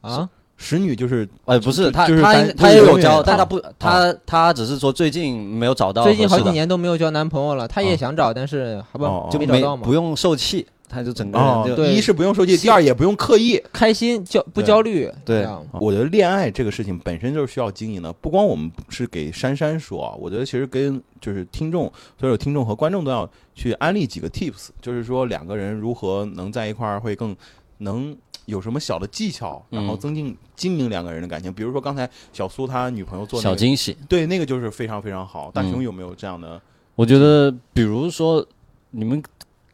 [0.00, 0.30] 啊啊。
[0.60, 9.94] 使女就是哎，不是就他，他就是单他就是永远也有交，但啊他不，她她只是说最近没有找到最近好几年都没有交男朋友了，她也哦想找，但是好不哦就没没找到嘛不。
[9.94, 13.62] 用受气，她就整个哦人就，对一是不用受气，第二也不用刻意。
[13.72, 15.08] 开心焦不焦虑？
[15.24, 21.84] 对我觉得恋爱这个事情本身就是需要经营的，不光我们是给珊珊说啊，我觉得其实跟就是听众，
[22.18, 27.36] 所有听众和观众都要去安利几个 tips，就是说两个人如何能在一块儿会更
[27.78, 28.16] 能
[28.48, 31.52] 有什么小的技巧，然后嗯增进经营两个人的感情。
[31.52, 33.94] 比如说刚才小苏他女朋友做那个，小惊喜。
[34.08, 35.50] 对那个就是非常非常好。
[35.50, 36.60] 大嗯熊有没有这样的？
[36.94, 38.44] 我觉得，比如说
[38.90, 39.22] 你们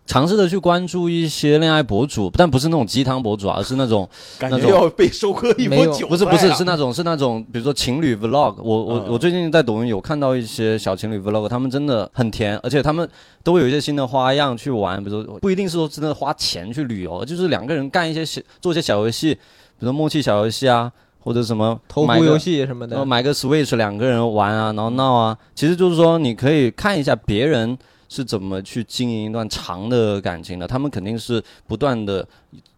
[0.07, 6.09] 尝试的去关注一些恋爱博主，但不是那种鸡汤博主啊，而是那种 感那种觉要被收割一波韭菜啊。
[6.09, 13.09] 不是不是是那种是那种，比如说情侣 vlog，我我嗯我最近在抖音有看到一些小情侣 vlog，他们真的很甜，而且他们
[13.43, 19.41] 都会有一些新的花样去玩，比如说不一定是说真的花钱去旅游，就是两个人干一些小做一些小游戏，比
[19.81, 22.97] 如说默契小游戏啊，或者什么买个投壶游戏什么的。
[22.97, 27.77] 然后，买个 Switch 两个人玩啊，然后闹啊，其实就是说你可以看一下别人
[28.15, 32.25] 是怎么去经营一段长的感情的，他们肯定是不断的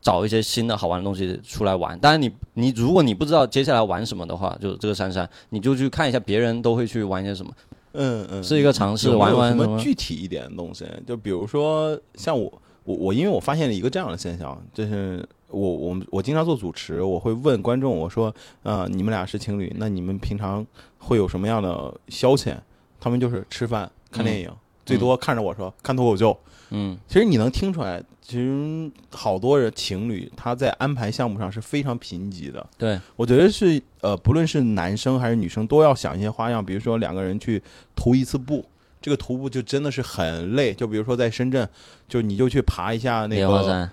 [0.01, 1.99] 找一些新的好玩的东西出来玩。
[1.99, 7.53] 当然你你如果你不知道接下来玩什么的话，就这个珊珊，你就去看一下别人都会去玩些什么。
[7.93, 10.87] 嗯嗯，是一个尝试玩玩什么具体一点的东西？
[11.07, 12.51] 就比如说像我
[12.84, 20.66] 我我，因为我发现了一个这样的现象，就是我我我经常做主持，我会问观众，我说，呃，你们俩是情侣，那你们平常
[20.99, 22.57] 会有什么样的消遣？
[22.99, 24.51] 他们就是吃饭、看电影，
[24.87, 26.39] 最多看着我说看脱口秀。
[26.70, 32.66] 嗯其实你能听出来，其实好多人情侣他在安排项目上是非常贫瘠的。
[32.76, 37.62] 对，我觉得是呃，不论是男生还是女生，都要想一些花样，比如说两个人去
[37.95, 38.64] 徒一次步，
[39.01, 40.74] 这个徒步就真的是很累。
[40.74, 41.68] 就比如说在深圳，
[42.09, 43.93] 就你就去爬一下那个，莲花山，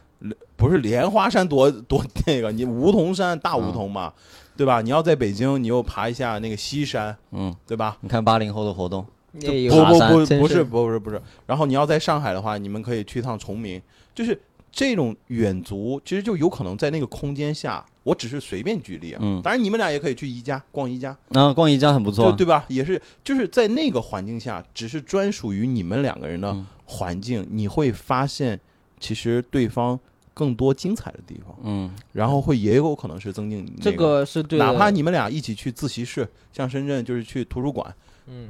[0.56, 4.12] 不是莲花山多多那个，你梧桐山大梧桐嘛，
[4.58, 4.82] 对吧？
[4.82, 7.98] 你要在北京，你又爬一下那个西山，嗯，对吧？
[8.02, 11.22] 你看八零后的活动，也不不不是不是不是不是。
[11.46, 13.82] 然后你要在上海的话，你们可以去趟崇明，
[14.14, 14.40] 就是
[14.72, 17.84] 这种远足，其实就有可能在那个空间下。
[18.04, 22.66] 我只是随便举例啊，嗯当然你们俩也可以去宜家逛宜家，然、后逛宜家很不错啊，对对吧？
[22.68, 28.60] 也是就是在那个环境下，只是专属于你们两个人的嗯环境，你会发现
[29.00, 29.98] 其实对方
[30.34, 37.96] 更多精彩的地方，嗯然后会也有可能是增进你那这个是对，哪怕你们俩一起去自习室，像深圳就是去图书馆，
[38.28, 38.48] 嗯，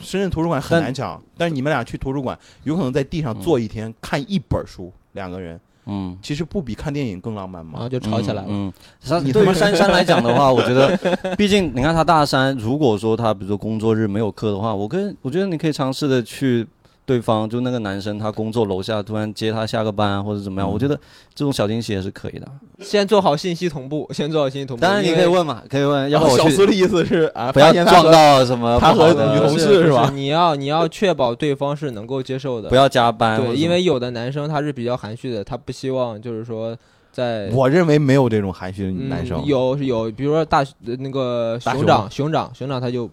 [0.00, 6.16] 深圳图书馆很难抢，但是你们俩去图书馆，有可能在地上坐一天，看一本书，两个人嗯。
[6.22, 7.88] 其实不比看电影更浪漫然后吗？
[7.88, 8.46] 就吵起来了。
[8.48, 8.72] 嗯，
[9.08, 10.96] 嗯你对于珊珊来讲的话，我觉得，
[11.36, 16.66] 毕竟你看他大三，如果说他比如说工作日没有课的话，我跟我觉得你可以尝试的去
[17.06, 20.96] 对方，就那个男生他工作楼下突然接他下个班啊或者怎么样，嗯我觉得
[21.32, 22.46] 这种小惊喜也是可以的。
[22.80, 24.82] 先做好信息同步，先做好信息同步。
[24.82, 36.76] 当然你可以问嘛，可以问，要然后不我小苏的意思是啊，不要撞到什么他和女同事是吧不你要你要确保对方是能够接受的，不要加班对，因为有的男生他是比较含蓄的，他不希望就是说
[37.12, 43.08] 在我认为没有这种含蓄的嗯男生，有有，比如说大呃那个熊熊掌熊掌熊掌他就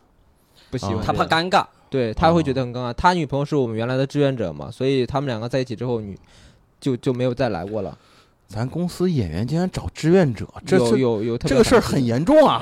[0.71, 1.63] 不喜欢他怕尴尬。
[1.93, 2.91] 对他会觉哦得很尴尬。
[2.91, 6.17] 他女朋友是我们原来的志愿者嘛，所以他们两个在一起之后，女
[6.81, 7.95] 就就没有再来过了。
[8.53, 12.61] 咱公司演员竟然找志愿者，这有有有这个事儿很严重啊，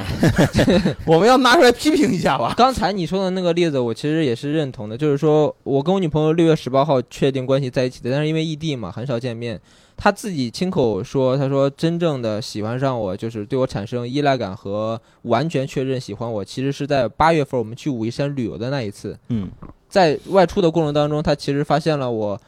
[1.05, 2.53] 我们要拿出来批评一下吧。
[2.55, 9.59] 刚才你说的那个例子，我其实也是认同的，就是说我跟我女朋友六月十八号确定关系在一起的，但是因为异地嘛，很少见面。
[9.97, 19.19] 她自己亲口说，她说真正的喜欢上我，就是对我产生依赖感和完全确认喜欢我，其实是在八月份我们去武夷山旅游的那一次。
[19.29, 19.49] 嗯
[19.87, 22.39] 在外出的过程当中，她其实发现了我，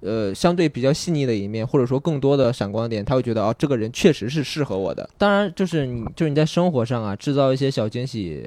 [0.00, 5.08] 呃，相对比较细腻的一面，或者说更多的闪光点，他会觉得哦，这个人确实是适合我的。
[5.18, 8.44] 当然，就是你就是你在生活上啊，制造一些小惊喜，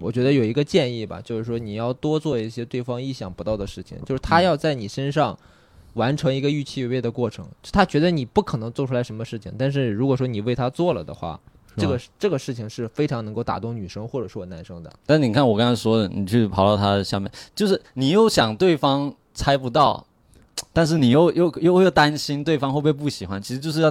[0.00, 5.38] 我觉得有一个建议吧，就是说你要多做一些对方意想不到的事情，就是他要在你身上
[5.94, 11.40] 完成一个预期违背的过程，他觉得你不可能做出来什么事情，但是如果说你为他做了的话。
[11.76, 14.92] 这个这个事情是非常能够打动女生或者说男生的。
[15.04, 20.06] 但你看我刚才说的，你去跑到他下面，就是你又想对方猜不到，
[20.72, 23.90] 但是你又又又又担心对方会不会不喜欢，其实就是要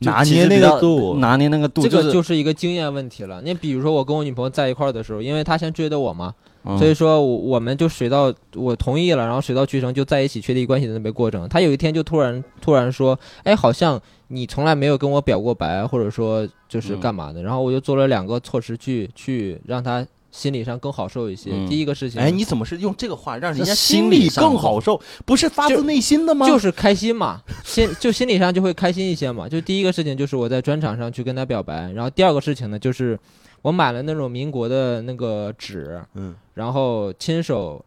[0.00, 3.40] 拿捏那个度拿捏那个度，这个就是一个经验问题了。
[3.42, 6.34] 你比如说我跟我女朋友在一块儿的时候，因为她先追的我嘛，
[6.64, 11.48] 嗯所以说我我们就水到我同意了，然后水到渠成就在一起确立关系的那个过程。
[11.48, 17.42] 她有一天就突然突然说，哎，好像你从来没有跟我表过白，或者说就是嗯干嘛的。
[17.42, 21.50] 然后我就做了两个措施去去让她心理上更好受一些。
[21.52, 25.00] 嗯第一个事情，哎，你怎么是用这个话让人家心理更好受？
[25.24, 26.46] 不是发自内心的吗？
[26.46, 29.48] 就是开心嘛， 心就心理上就会开心一些嘛。
[29.48, 33.18] 就第一个事情就是我在专场上去跟他表白，然后第二个事情呢就是
[33.62, 37.84] 我买了那种民国的那个纸，嗯，然后亲手，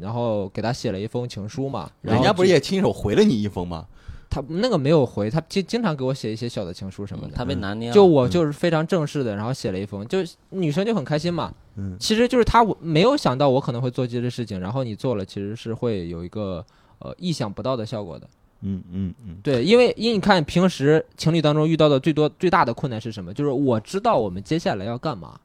[0.00, 1.90] 然后给他写了一封情书嘛。
[2.02, 3.86] 人家不是也亲手回了你一封吗？
[4.30, 7.32] 他那个没有回，他经经常给我写一些小的情书什么的。
[7.34, 10.18] 他被拿捏了，就我就是非常正式的，然后写了一封，就
[10.50, 11.50] 女生就很开心嘛。
[11.50, 11.54] 嗯
[11.98, 16.64] 其实就是他我没有想到我可能会做这些事情，然后你做了，其实是会有一个
[16.98, 18.28] 呃意想不到的效果的。
[18.62, 23.32] 嗯嗯嗯，对，因为因为你看平时情侣当中遇到的最多最大的困难是什么？
[23.32, 25.38] 就是我知道我们接下来要干嘛，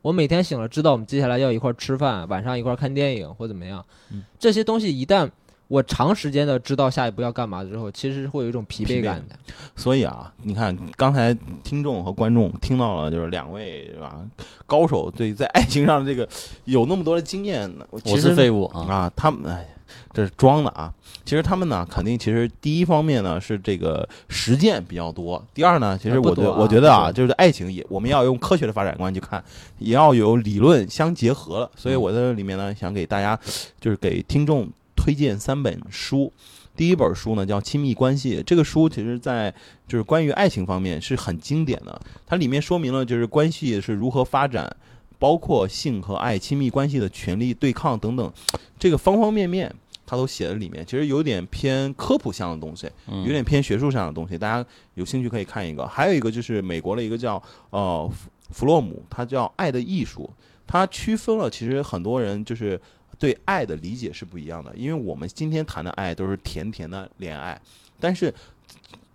[0.00, 5.30] 我每天醒了知道我们接下来要一块儿吃饭，晚上一块儿看电影或怎么样嗯，这些东西一旦
[5.68, 9.36] 我长时间的知道下一步要干嘛之后，其实会有一种疲疲惫惫感的。
[9.74, 14.20] 所以啊，你看刚才听众和观众听到了，就是两位是吧
[14.66, 16.28] 高手对在爱情上这个
[16.64, 19.66] 有那么多的经验呢，我其实是废物啊，啊，他们哎，
[20.12, 20.92] 这是装的啊。
[21.24, 29.42] 其实他们呢，肯定其实第一方面呢是这个实践比较多，第二呢，其实我觉我觉得啊，就是爱情也我们要用科学的发展观去看，
[29.78, 31.70] 也要有理论相结合了。
[31.74, 33.38] 所以我在这里面呢，想给大家
[33.80, 36.32] 就是给听众推荐三本书。
[36.76, 39.54] 第一本书呢叫《亲密关系》，这个书其实在
[39.86, 44.76] 就是关于爱情方面是很经典的，它里面说明了就是关系是如何发展，
[45.18, 48.32] 包括性和爱、亲密关系的权利对抗等等，
[48.76, 49.72] 这个方方面面
[50.04, 50.84] 它都写在里面。
[50.84, 55.86] 其实有点偏科普向的东西，嗯有点偏学术上的东西，大家有兴趣可以看一个。
[55.86, 57.40] 还有一个就是美国的一个叫
[57.70, 60.28] 呃弗弗洛姆，他叫《爱的艺术》，
[60.66, 62.80] 他区分了其实很多人就是
[63.24, 67.58] 对爱的理解是不一样的，因为我们今天谈的爱都是甜甜的恋爱，
[67.98, 68.34] 但是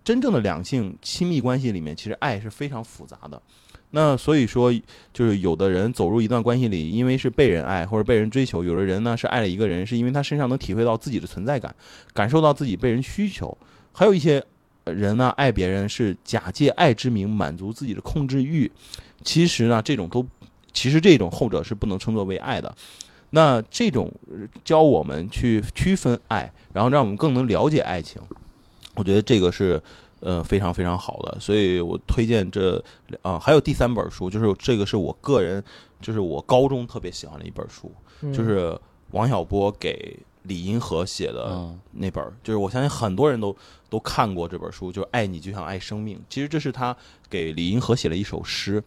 [0.02, 3.40] 真正的两性亲密关系里面，其实爱是非常复杂的。
[3.92, 4.72] 那所以说，
[5.12, 11.72] 就是有的人走入一段关系里，因为是被人爱或者被人追求；有的人呢是爱了一个人，是因为他身上能体会到自己的存在感，
[12.12, 13.56] 感受到自己被人需求；
[13.92, 14.44] 还有一些
[14.86, 18.68] 人呢，爱别人是假借爱之名满足自己的控制欲。
[19.22, 20.26] 其实呢，这种都
[20.72, 22.74] 其实这种后者是不能称作为爱的。
[23.30, 28.20] 那这种呃教我们去区分爱，然后让我们更能了解爱情，
[28.94, 29.80] 我觉得这个是
[30.20, 31.38] 呃非常非常好的。
[31.40, 32.82] 所以我推荐这
[33.22, 35.62] 啊、还有第三本书，就是这个是我个人，
[36.00, 38.78] 就是我高中特别喜欢的一本书，嗯就是
[39.12, 43.54] 王小波给李银河写的嗯那本儿，就是我相信很多人都
[43.88, 46.16] 都看过这本书，就是《爱你就像爱生命》。
[46.28, 46.96] 其实这是他
[47.28, 48.82] 给李银河写了一首诗，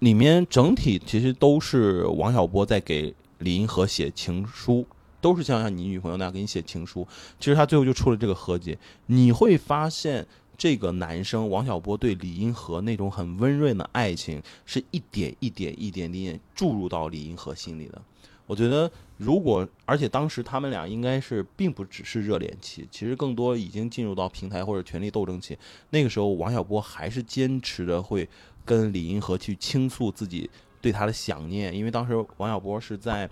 [0.00, 4.86] 里面整体其实都是王小波在给李银河写情书，
[5.20, 7.06] 都是像像你女朋友那样给你写情书。
[7.38, 10.26] 其实他最后就出了这个合集，你会发现
[10.56, 18.00] 这个男生王小波对李银河那种很温润的爱情，是一点一点一点点注入到李银河心里的。
[18.44, 25.56] 我觉得，如果而且当时他们俩应该是并不只是热恋期，其实更多已经进入到平台或者权力斗争期。
[25.90, 28.28] 那个时候，王小波还是坚持着会
[28.64, 30.50] 跟李银河去倾诉自己
[30.82, 33.26] 对他的想念，因为当时王小波是在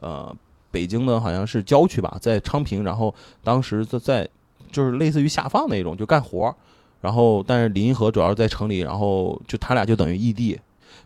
[0.00, 0.34] 呃
[0.72, 4.28] 北京的好像是郊区吧，在昌平，然后当时在在
[4.72, 6.52] 就是类似于下放那种，就干活。
[7.00, 10.58] 然后，但是李银河主要是在城里，然后就他俩就等于异地，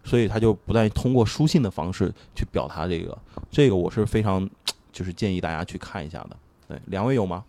[0.05, 3.19] 所以他就不再通过书信的方式去表达这个，
[3.51, 4.49] 这个我是非常
[4.93, 6.37] 就是建议大家去看一下的。
[6.69, 7.43] 对，两位有吗？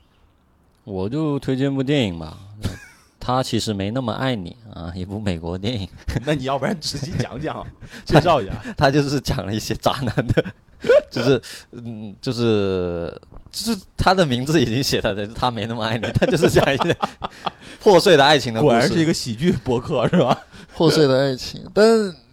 [0.83, 2.35] 我就推荐部电影吧，
[3.19, 5.87] 他其实没那么爱你啊，一部美国电影，
[6.25, 7.65] 那你要不然直接讲讲，
[8.05, 8.53] 介绍一下。
[8.77, 10.45] 他就是讲了一些渣男的，
[11.11, 11.41] 就是
[11.71, 13.13] 嗯，就是
[13.51, 16.95] 就是他的名字已经写的，他没那么爱你，他就是讲一些
[17.81, 18.71] 破碎的爱情的故事。
[18.71, 20.37] 果然是一个喜剧博客是吧？
[20.75, 21.85] 破碎的爱情，但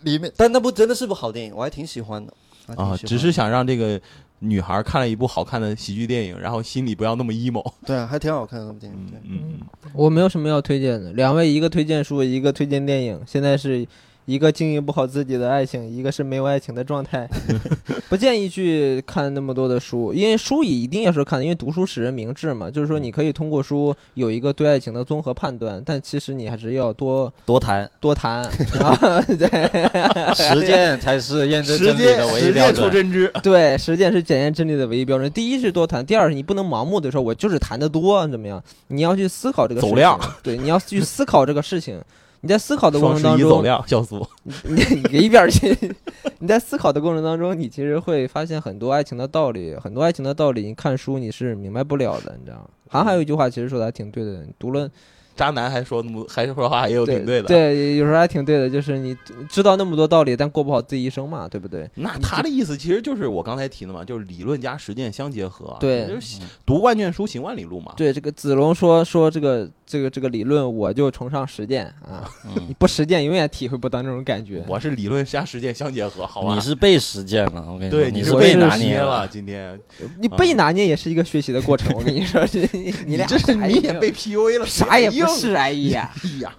[0.03, 2.33] 里面但那部真的是部好电影，我还挺喜欢的。
[2.77, 4.01] 啊，只是想让这个
[4.41, 7.65] 女孩看了一部好看的喜剧电影，然后心里不要那么 emo。
[7.87, 9.07] 对啊，还挺好看的那部电影。
[9.11, 13.87] 对，嗯嗯，我没有什么要推荐的，两位一个推荐书，一个推荐电影，现在是
[14.27, 17.29] 一个经营不好自己的爱情，一个是没有爱情的状态，
[18.11, 28.43] 不建议去看那么多的书，因为书也一定要是看的，因为读书使人明智嘛，就是说你可以通过书有一个对爱情的综合判断，但其实你还是要多多谈，多谈
[28.83, 32.93] 啊，对实践 才是验证真理的唯一践实践出标准。
[32.93, 33.33] 真知。
[33.43, 35.31] 对，实践是检验真理的唯一标准。
[35.31, 38.61] 第一是多谈，第二是你不能盲目的说，我就是谈的多怎么样？
[38.89, 42.01] 你要去思考这个事情走量，对，你要去思考这个事情。
[42.47, 43.61] 你在思考的过程当中。
[44.63, 45.77] 你你给一边去。
[46.39, 52.69] 你在思考的过程当中，你其实会发现很多爱情的道理，很多爱情的道理，你看书你是明白不了的，你知道吗？
[52.89, 54.89] 好像还有一句话，其实说的还挺对的，你读了
[55.35, 57.49] 渣男还说那么还说话也有挺对的。
[57.49, 59.17] 对，有时候还挺对的，就是你
[59.49, 61.91] 知道那么多道理，但过不好自己一生嘛，对不对？
[61.97, 65.77] 那他的意思其实就是我刚才提的嘛，就是理论加实践相结合。
[65.81, 67.93] 对就是读万卷书，行万里路嘛。
[67.97, 74.65] 对，这个子龙说说这个这个这个理论，我就崇尚实践啊，嗯 你不实践永远体会不到那种感觉。
[74.67, 76.55] 我是理论加实践相结合，好吧？
[76.55, 79.27] 你是被实践了，我跟你说，对，你是被拿捏捏了。。
[79.29, 79.79] 今天
[80.19, 82.61] 你被拿捏也是一个学习的过程，我跟你说，这
[83.07, 86.11] 你俩这是你也被 PUA 了，啥也不是，哎呀。
[86.27, 86.53] 哎呀，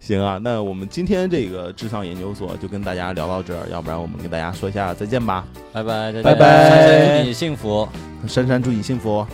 [0.00, 5.46] 行啊，那我们今天这个智商研究所就跟大家聊到这儿，要不然我们跟大家说一下再见吧。
[5.72, 7.88] 拜拜，拜拜珊珊祝你幸福。
[8.26, 9.28] 珊珊祝你幸福哦。